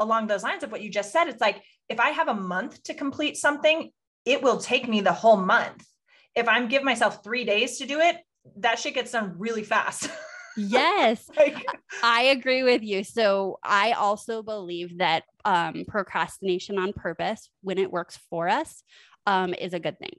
[0.00, 2.82] along those lines of what you just said it's like if i have a month
[2.82, 3.90] to complete something
[4.24, 5.86] it will take me the whole month
[6.34, 8.16] if i'm give myself 3 days to do it
[8.56, 10.10] that shit gets done really fast.
[10.58, 11.30] Yes.
[11.36, 11.64] Like,
[12.02, 13.04] i agree with you.
[13.04, 18.82] So i also believe that um, procrastination on purpose when it works for us
[19.26, 20.16] um, is a good thing.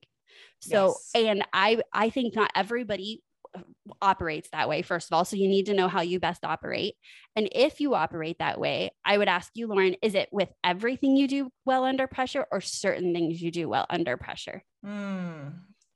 [0.61, 1.27] So yes.
[1.27, 3.21] and i i think not everybody
[3.53, 3.61] uh,
[4.01, 5.25] operates that way first of all.
[5.25, 6.95] So you need to know how you best operate.
[7.35, 11.17] And if you operate that way i would ask you lauren is it with everything
[11.17, 14.63] you do well under pressure or certain things you do well under pressure?
[14.85, 15.51] Mm,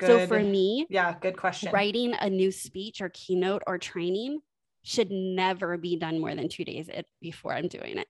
[0.07, 0.21] Good.
[0.21, 1.71] So for me, yeah, good question.
[1.71, 4.39] Writing a new speech or keynote or training
[4.83, 6.89] should never be done more than two days
[7.21, 8.07] before I'm doing it.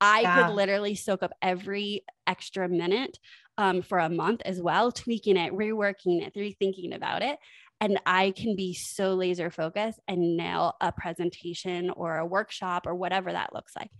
[0.00, 0.46] I yeah.
[0.46, 3.18] could literally soak up every extra minute
[3.56, 7.38] um, for a month as well, tweaking it, reworking it, rethinking about it.
[7.80, 12.94] And I can be so laser focused and nail a presentation or a workshop or
[12.94, 13.90] whatever that looks like.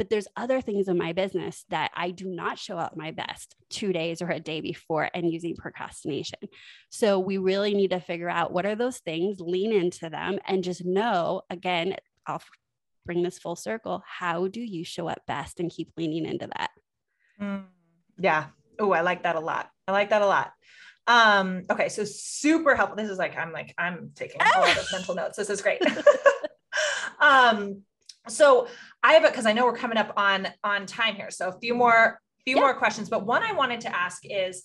[0.00, 3.54] But there's other things in my business that I do not show up my best
[3.68, 6.38] two days or a day before and using procrastination.
[6.88, 10.64] So we really need to figure out what are those things, lean into them, and
[10.64, 11.96] just know again,
[12.26, 12.40] I'll
[13.04, 14.02] bring this full circle.
[14.06, 16.70] How do you show up best and keep leaning into that?
[17.38, 17.64] Mm,
[18.18, 18.46] yeah.
[18.78, 19.68] Oh, I like that a lot.
[19.86, 20.52] I like that a lot.
[21.08, 22.96] Um, okay, so super helpful.
[22.96, 25.36] This is like I'm like I'm taking all of the mental notes.
[25.36, 25.82] This is great.
[27.20, 27.82] um,
[28.28, 28.68] so
[29.02, 31.30] I have it because I know we're coming up on on time here.
[31.30, 32.62] So a few more few yeah.
[32.62, 34.62] more questions, but one I wanted to ask is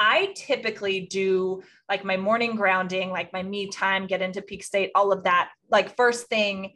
[0.00, 4.90] I typically do like my morning grounding, like my me time, get into peak state,
[4.94, 6.74] all of that, like first thing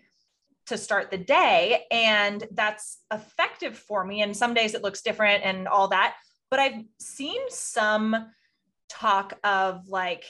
[0.66, 5.44] to start the day and that's effective for me and some days it looks different
[5.44, 6.14] and all that
[6.50, 8.30] but i've seen some
[8.88, 10.24] talk of like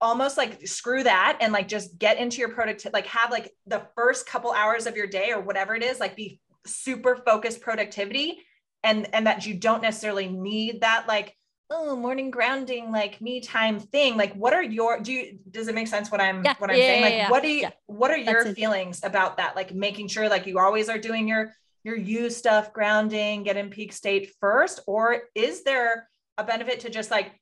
[0.00, 3.82] almost like screw that and like just get into your productivity like have like the
[3.96, 8.38] first couple hours of your day or whatever it is like be super focused productivity
[8.84, 11.34] and and that you don't necessarily need that like
[11.70, 14.16] oh morning grounding like me time thing.
[14.16, 16.76] Like what are your do you does it make sense what i'm yeah, what i'm
[16.76, 17.02] yeah, saying?
[17.02, 19.56] like yeah, what do you what are your That's feelings about that?
[19.56, 21.52] Like making sure like you always are doing your
[21.84, 26.90] your you stuff grounding get in peak state first or is there a benefit to
[26.90, 27.32] just like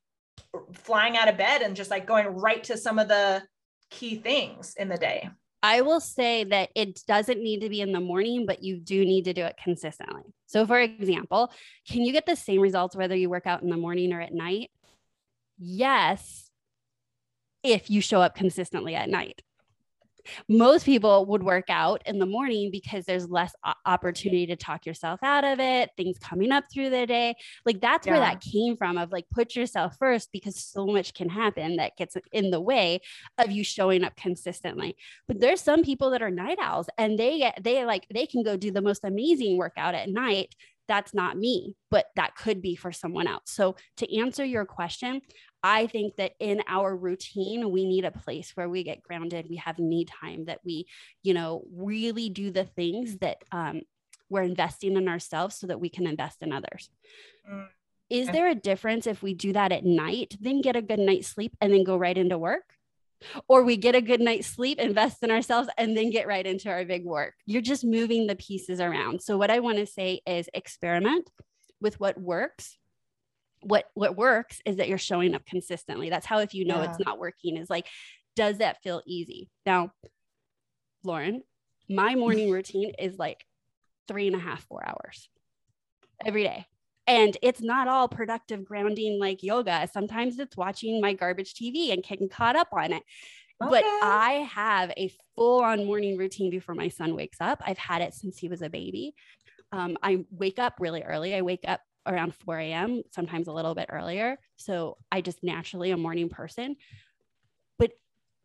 [0.73, 3.43] flying out of bed and just like going right to some of the
[3.89, 5.29] key things in the day
[5.63, 9.03] I will say that it doesn't need to be in the morning, but you do
[9.03, 10.21] need to do it consistently.
[10.45, 11.51] So, for example,
[11.89, 14.33] can you get the same results whether you work out in the morning or at
[14.33, 14.69] night?
[15.57, 16.49] Yes,
[17.63, 19.41] if you show up consistently at night
[20.49, 23.53] most people would work out in the morning because there's less
[23.85, 27.35] opportunity to talk yourself out of it, things coming up through the day.
[27.65, 28.13] Like that's yeah.
[28.13, 31.97] where that came from of like put yourself first because so much can happen that
[31.97, 33.01] gets in the way
[33.37, 34.95] of you showing up consistently.
[35.27, 38.43] But there's some people that are night owls and they get they like they can
[38.43, 40.55] go do the most amazing workout at night
[40.87, 43.43] that's not me, but that could be for someone else.
[43.45, 45.21] So, to answer your question,
[45.67, 49.47] I think that in our routine, we need a place where we get grounded.
[49.49, 50.87] We have me time that we,
[51.23, 53.81] you know, really do the things that um,
[54.29, 56.89] we're investing in ourselves so that we can invest in others.
[57.51, 57.67] Mm.
[58.09, 61.27] Is there a difference if we do that at night, then get a good night's
[61.27, 62.63] sleep and then go right into work?
[63.49, 66.69] Or we get a good night's sleep, invest in ourselves, and then get right into
[66.69, 67.33] our big work.
[67.45, 69.21] You're just moving the pieces around.
[69.21, 71.29] So, what I want to say is experiment
[71.81, 72.77] with what works
[73.67, 76.09] what what works is that you're showing up consistently.
[76.09, 76.89] That's how if you know yeah.
[76.89, 77.87] it's not working is like
[78.35, 79.49] does that feel easy?
[79.65, 79.91] Now
[81.03, 81.43] lauren
[81.89, 83.45] my morning routine is like
[84.07, 85.29] three and a half four hours
[86.25, 86.65] every day.
[87.07, 89.87] And it's not all productive grounding like yoga.
[89.91, 93.03] Sometimes it's watching my garbage tv and getting caught up on it.
[93.59, 93.71] Okay.
[93.71, 97.61] but i have a full on morning routine before my son wakes up.
[97.65, 99.15] I've had it since he was a baby.
[99.71, 101.35] Um, I wake up really early.
[101.35, 104.37] I wake up around 4 a.m., sometimes a little bit earlier.
[104.55, 106.75] So I just naturally a morning person.
[107.77, 107.91] But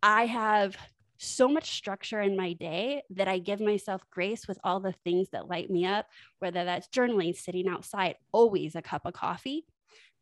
[0.02, 0.76] I have
[1.18, 5.28] so much structure in my day that I give myself grace with all the things
[5.30, 6.06] that light me up,
[6.40, 9.64] whether that's journaling, sitting outside, always a cup of coffee,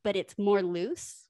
[0.05, 1.25] but it's more loose.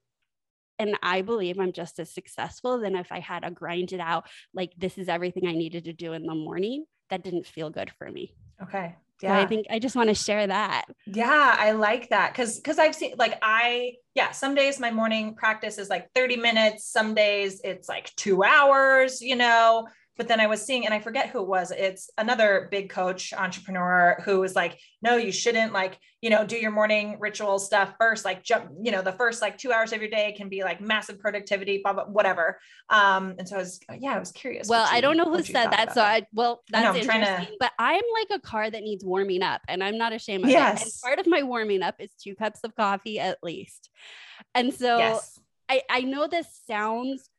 [0.81, 4.73] And I believe I'm just as successful than if I had a grinded out, like,
[4.77, 6.87] this is everything I needed to do in the morning.
[7.11, 8.35] That didn't feel good for me.
[8.63, 10.85] Okay yeah so i think i just want to share that.
[11.07, 15.35] Yeah i like that because because i've seen like i yeah some days my morning
[15.35, 19.87] practice is like 30 minutes some days it's like two hours you know
[20.17, 21.71] but then I was seeing, and I forget who it was.
[21.71, 26.57] It's another big coach entrepreneur who was like, no, you shouldn't like, you know, do
[26.57, 28.23] your morning ritual stuff first.
[28.23, 30.79] Like jump, you know, the first like two hours of your day can be like
[30.79, 32.59] massive productivity, blah, blah, whatever.
[32.91, 34.69] Um, and so I was, yeah, I was curious.
[34.69, 35.95] Well, you, I don't know who said that.
[35.95, 37.57] So I, well, that's I know, interesting, to...
[37.59, 40.83] but I'm like a car that needs warming up and I'm not ashamed of yes.
[40.83, 40.85] it.
[40.85, 43.89] And part of my warming up is two cups of coffee at least.
[44.55, 45.41] And so yes.
[45.71, 47.30] I, I know this sounds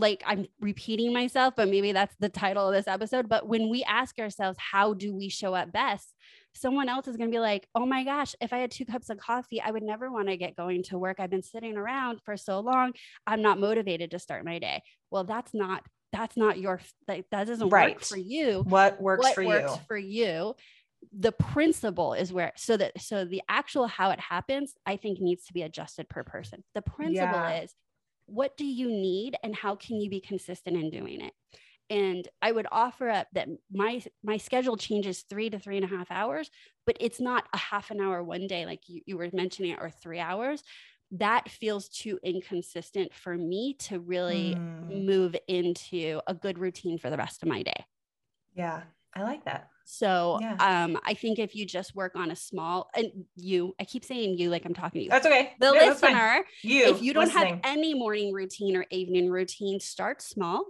[0.00, 3.28] like I'm repeating myself, but maybe that's the title of this episode.
[3.28, 6.14] But when we ask ourselves, how do we show up best?
[6.54, 9.10] Someone else is going to be like, oh my gosh, if I had two cups
[9.10, 11.20] of coffee, I would never want to get going to work.
[11.20, 12.92] I've been sitting around for so long.
[13.26, 14.82] I'm not motivated to start my day.
[15.10, 17.94] Well, that's not that's not your that, that doesn't right.
[17.94, 20.54] work for you what works what for works you for you
[21.16, 25.44] the principle is where so that so the actual how it happens i think needs
[25.44, 27.60] to be adjusted per person the principle yeah.
[27.60, 27.72] is
[28.30, 31.32] what do you need and how can you be consistent in doing it?
[31.88, 35.88] And i would offer up that my my schedule changes three to three and a
[35.88, 36.50] half hours
[36.86, 39.90] but it's not a half an hour one day like you, you were mentioning or
[39.90, 40.62] three hours.
[41.12, 45.04] That feels too inconsistent for me to really mm.
[45.04, 47.84] move into a good routine for the rest of my day.
[48.54, 48.82] Yeah
[49.14, 50.56] i like that so yeah.
[50.84, 54.38] um, I think if you just work on a small and you, I keep saying
[54.38, 55.10] you like I'm talking to you.
[55.10, 55.52] That's okay.
[55.60, 57.54] The no, listener, you if you don't listening.
[57.54, 60.64] have any morning routine or evening routine, start small.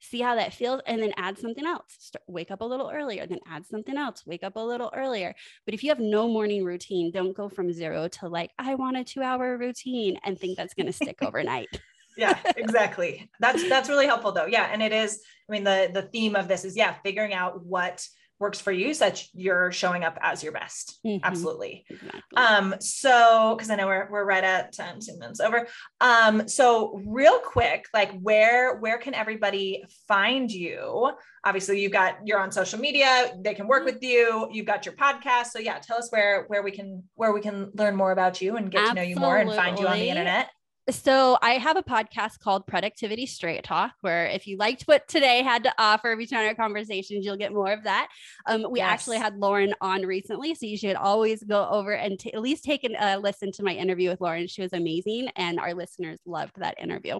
[0.00, 1.96] See how that feels, and then add something else.
[1.98, 4.22] Start, wake up a little earlier, then add something else.
[4.26, 5.34] Wake up a little earlier.
[5.64, 8.98] But if you have no morning routine, don't go from zero to like I want
[8.98, 11.68] a two-hour routine and think that's going to stick overnight
[12.16, 16.02] yeah exactly that's that's really helpful though yeah and it is i mean the the
[16.02, 18.06] theme of this is yeah figuring out what
[18.38, 20.98] works for you so that you're showing up as your best.
[21.06, 21.24] Mm-hmm.
[21.24, 21.84] Absolutely.
[21.88, 22.20] Exactly.
[22.36, 25.66] Um, so because I know we're we're right at 10, 10 minutes over.
[26.00, 31.12] Um, so real quick, like where where can everybody find you?
[31.44, 33.94] Obviously, you've got you're on social media, they can work mm-hmm.
[33.94, 35.46] with you, you've got your podcast.
[35.46, 38.56] So yeah, tell us where where we can where we can learn more about you
[38.56, 39.14] and get Absolutely.
[39.14, 40.50] to know you more and find you on the internet.
[40.88, 45.42] So I have a podcast called Productivity Straight Talk, where if you liked what today
[45.42, 48.06] had to offer between our conversations, you'll get more of that.
[48.46, 48.90] Um, we yes.
[48.90, 52.62] actually had Lauren on recently, so you should always go over and t- at least
[52.62, 54.46] take a uh, listen to my interview with Lauren.
[54.46, 57.18] She was amazing, and our listeners loved that interview.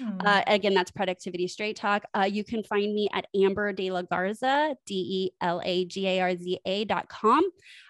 [0.00, 0.24] Mm.
[0.24, 2.04] Uh, again, that's Productivity Straight Talk.
[2.16, 6.06] Uh, you can find me at Amber De La Garza, D E L A G
[6.06, 7.42] A R Z A dot com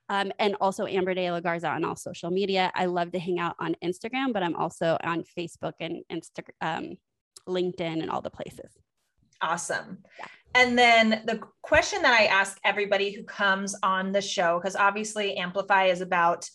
[0.09, 2.71] um, and also Amber De La Garza on all social media.
[2.75, 6.97] I love to hang out on Instagram, but I'm also on Facebook and Instagram, um,
[7.49, 8.73] LinkedIn, and all the places.
[9.41, 9.99] Awesome.
[10.19, 10.27] Yeah.
[10.55, 15.37] And then the question that I ask everybody who comes on the show, because obviously
[15.37, 16.49] Amplify is about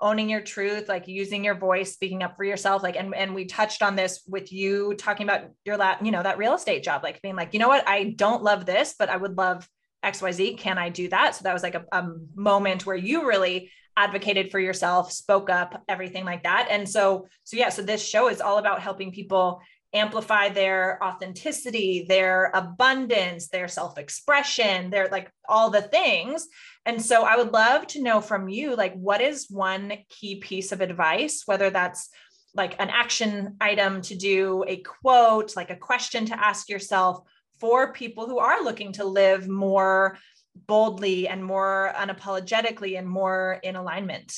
[0.00, 2.82] owning your truth, like using your voice, speaking up for yourself.
[2.82, 6.22] Like, and, and we touched on this with you talking about your lab, you know,
[6.22, 9.08] that real estate job, like being like, you know what, I don't love this, but
[9.08, 9.68] I would love
[10.04, 11.34] XYZ, can I do that?
[11.34, 15.82] So that was like a, a moment where you really advocated for yourself, spoke up,
[15.88, 16.68] everything like that.
[16.70, 19.60] And so, so yeah, so this show is all about helping people
[19.94, 26.48] amplify their authenticity, their abundance, their self expression, their like all the things.
[26.86, 30.72] And so I would love to know from you, like, what is one key piece
[30.72, 32.08] of advice, whether that's
[32.54, 37.20] like an action item to do, a quote, like a question to ask yourself,
[37.62, 40.18] for people who are looking to live more
[40.66, 44.36] boldly and more unapologetically and more in alignment.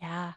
[0.00, 0.32] Yeah.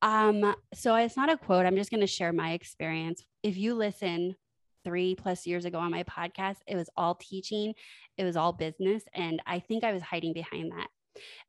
[0.00, 1.66] Um, so it's not a quote.
[1.66, 3.22] I'm just going to share my experience.
[3.42, 4.34] If you listen
[4.82, 7.74] three plus years ago on my podcast, it was all teaching,
[8.16, 9.02] it was all business.
[9.12, 10.88] And I think I was hiding behind that.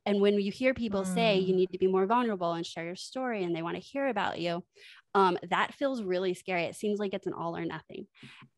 [0.05, 1.13] And when you hear people mm.
[1.13, 1.59] say you mm.
[1.59, 4.41] need to be more vulnerable and share your story and they want to hear about
[4.41, 4.65] you,
[5.15, 6.63] um, that feels really scary.
[6.63, 8.07] It seems like it's an all or nothing.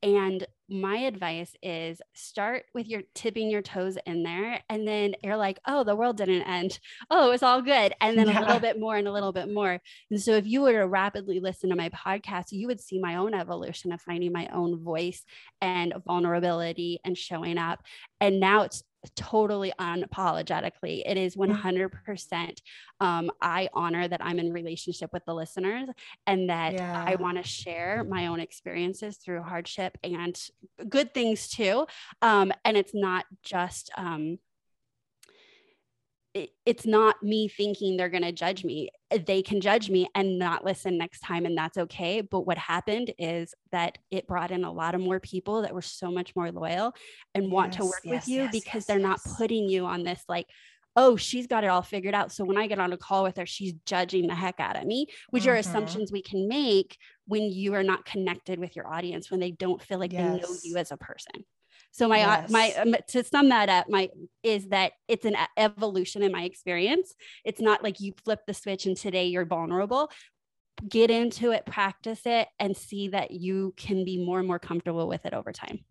[0.02, 4.62] And my advice is start with your tipping your toes in there.
[4.70, 6.80] And then you're like, oh, the world didn't end.
[7.12, 7.94] Oh, it's all good.
[8.02, 8.40] And then yeah.
[8.40, 9.80] a little bit more and a little bit more.
[10.10, 13.16] And so if you were to rapidly listen to my podcast, you would see my
[13.16, 15.24] own evolution of finding my own voice
[15.62, 17.84] and vulnerability and showing up.
[18.20, 18.84] And now it's
[19.16, 21.04] totally unapologetically.
[21.06, 22.58] It is 100%.
[23.00, 25.90] Um, I honor that I'm in relationship with the listeners
[26.26, 27.04] and that yeah.
[27.06, 30.40] I want to share my own experiences through hardship and
[30.88, 31.86] good things too.
[32.22, 34.40] Um, and it's not just, um,
[36.66, 38.90] it's not me thinking they're going to judge me.
[39.26, 42.20] They can judge me and not listen next time, and that's okay.
[42.20, 45.82] But what happened is that it brought in a lot of more people that were
[45.82, 46.94] so much more loyal
[47.34, 50.04] and yes, want to work yes, with you yes, because they're not putting you on
[50.04, 50.48] this like,
[50.98, 52.34] oh, she's got it all figured out.
[52.34, 54.86] So when I get on a call with her, she's judging the heck out of
[54.86, 55.52] me, which mm-hmm.
[55.52, 59.52] are assumptions we can make when you are not connected with your audience, when they
[59.52, 61.46] don't feel like they know you as a person.
[61.96, 62.52] So my uh, yes.
[62.52, 64.10] my um, to sum that up, my
[64.44, 67.16] is that it's an evolution in my experience.
[67.46, 70.12] It's not like you flip the switch and today you're vulnerable.
[70.90, 75.08] Get into it, practice it, and see that you can be more and more comfortable
[75.08, 75.86] with it over time.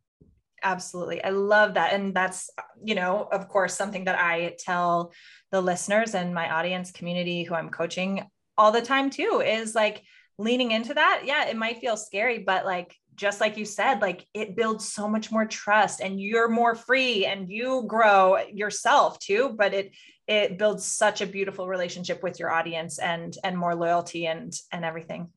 [0.62, 1.24] Absolutely.
[1.24, 1.94] I love that.
[1.94, 2.50] And that's,
[2.84, 5.14] you know, of course, something that I tell
[5.52, 8.28] the listeners and my audience community who I'm coaching
[8.58, 10.02] all the time too is like
[10.36, 11.22] leaning into that.
[11.24, 15.08] Yeah, it might feel scary, but like just like you said, like it builds so
[15.08, 19.54] much more trust and you're more free and you grow yourself too.
[19.56, 19.92] But it
[20.26, 24.84] it builds such a beautiful relationship with your audience and and more loyalty and and
[24.84, 25.28] everything.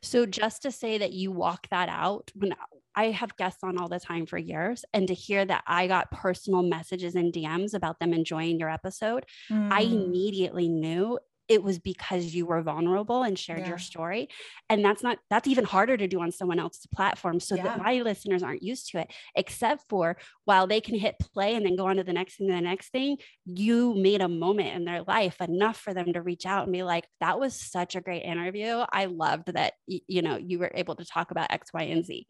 [0.00, 2.54] So just to say that you walk that out when
[2.94, 6.10] I have guests on all the time for years, and to hear that I got
[6.10, 9.72] personal messages and DMs about them enjoying your episode, mm.
[9.72, 11.18] I immediately knew
[11.52, 13.68] it was because you were vulnerable and shared yeah.
[13.68, 14.28] your story
[14.70, 17.62] and that's not that's even harder to do on someone else's platform so yeah.
[17.62, 21.66] that my listeners aren't used to it except for while they can hit play and
[21.66, 24.84] then go on to the next thing the next thing you made a moment in
[24.84, 28.00] their life enough for them to reach out and be like that was such a
[28.00, 31.82] great interview i loved that you know you were able to talk about x y
[31.82, 32.26] and z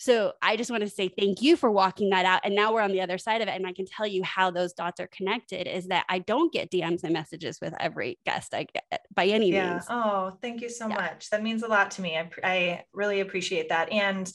[0.00, 2.40] so I just want to say thank you for walking that out.
[2.42, 3.50] And now we're on the other side of it.
[3.50, 6.70] And I can tell you how those dots are connected is that I don't get
[6.70, 9.72] DMs and messages with every guest I get eh, by any yeah.
[9.72, 9.84] means.
[9.90, 10.94] Oh, thank you so yeah.
[10.94, 11.28] much.
[11.28, 12.16] That means a lot to me.
[12.16, 13.92] I, I really appreciate that.
[13.92, 14.32] And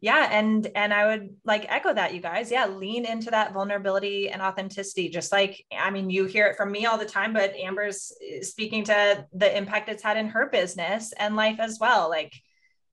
[0.00, 4.30] yeah and and i would like echo that you guys yeah lean into that vulnerability
[4.30, 7.54] and authenticity just like i mean you hear it from me all the time but
[7.54, 12.08] amber's eh, speaking to the impact it's had in her business and life as well
[12.08, 12.32] like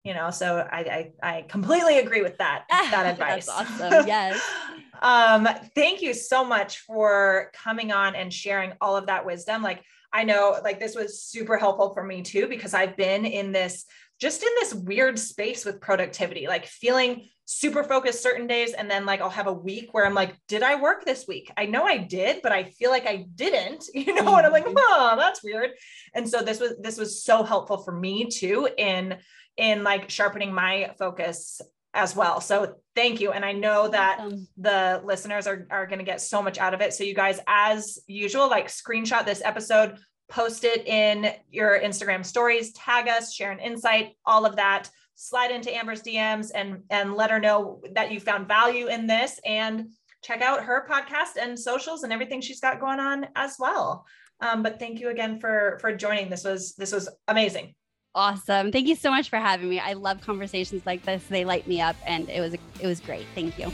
[0.03, 4.41] you know so i i, I completely agree with that that advice awesome yes
[5.01, 9.63] Um, thank you so much for coming on and sharing all of that wisdom.
[9.63, 13.51] Like, I know like this was super helpful for me too, because I've been in
[13.51, 13.85] this
[14.19, 18.73] just in this weird space with productivity, like feeling super focused certain days.
[18.73, 21.51] And then like I'll have a week where I'm like, did I work this week?
[21.55, 24.35] I know I did, but I feel like I didn't, you know, mm-hmm.
[24.35, 25.71] and I'm like, oh, that's weird.
[26.13, 29.17] And so this was this was so helpful for me too in
[29.60, 31.62] in like sharpening my focus
[31.93, 32.39] as well.
[32.39, 33.32] So thank you.
[33.32, 34.47] And I know that awesome.
[34.57, 36.93] the listeners are, are going to get so much out of it.
[36.93, 39.97] So you guys, as usual, like screenshot this episode,
[40.30, 44.89] post it in your Instagram stories, tag us, share an insight, all of that.
[45.16, 49.38] Slide into Amber's DMs and and let her know that you found value in this
[49.43, 49.89] and
[50.24, 54.05] check out her podcast and socials and everything she's got going on as well.
[54.39, 56.30] Um, but thank you again for for joining.
[56.30, 57.76] This was this was amazing.
[58.16, 58.72] Awesome.
[58.72, 59.80] Thank you so much for having me.
[59.80, 61.24] I love conversations like this.
[61.28, 63.26] They light me up and it was it was great.
[63.36, 63.72] Thank you.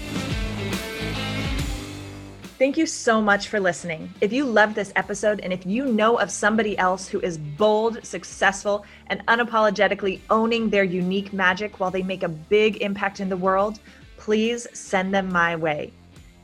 [2.58, 4.14] Thank you so much for listening.
[4.22, 8.06] If you loved this episode and if you know of somebody else who is bold,
[8.06, 13.36] successful, and unapologetically owning their unique magic while they make a big impact in the
[13.36, 13.80] world,
[14.16, 15.92] please send them my way.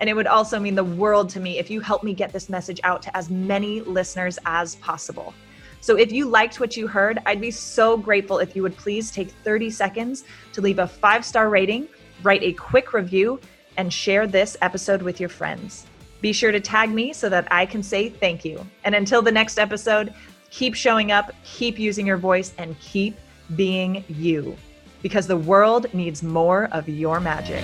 [0.02, 2.50] And it would also mean the world to me if you help me get this
[2.50, 5.34] message out to as many listeners as possible.
[5.82, 9.10] So if you liked what you heard, I'd be so grateful if you would please
[9.10, 10.24] take 30 seconds
[10.54, 11.88] to leave a five star rating,
[12.22, 13.40] write a quick review,
[13.78, 15.88] and share this episode with your friends.
[16.22, 18.64] Be sure to tag me so that I can say thank you.
[18.84, 20.14] And until the next episode,
[20.52, 23.18] keep showing up, keep using your voice, and keep
[23.56, 24.56] being you
[25.02, 27.64] because the world needs more of your magic.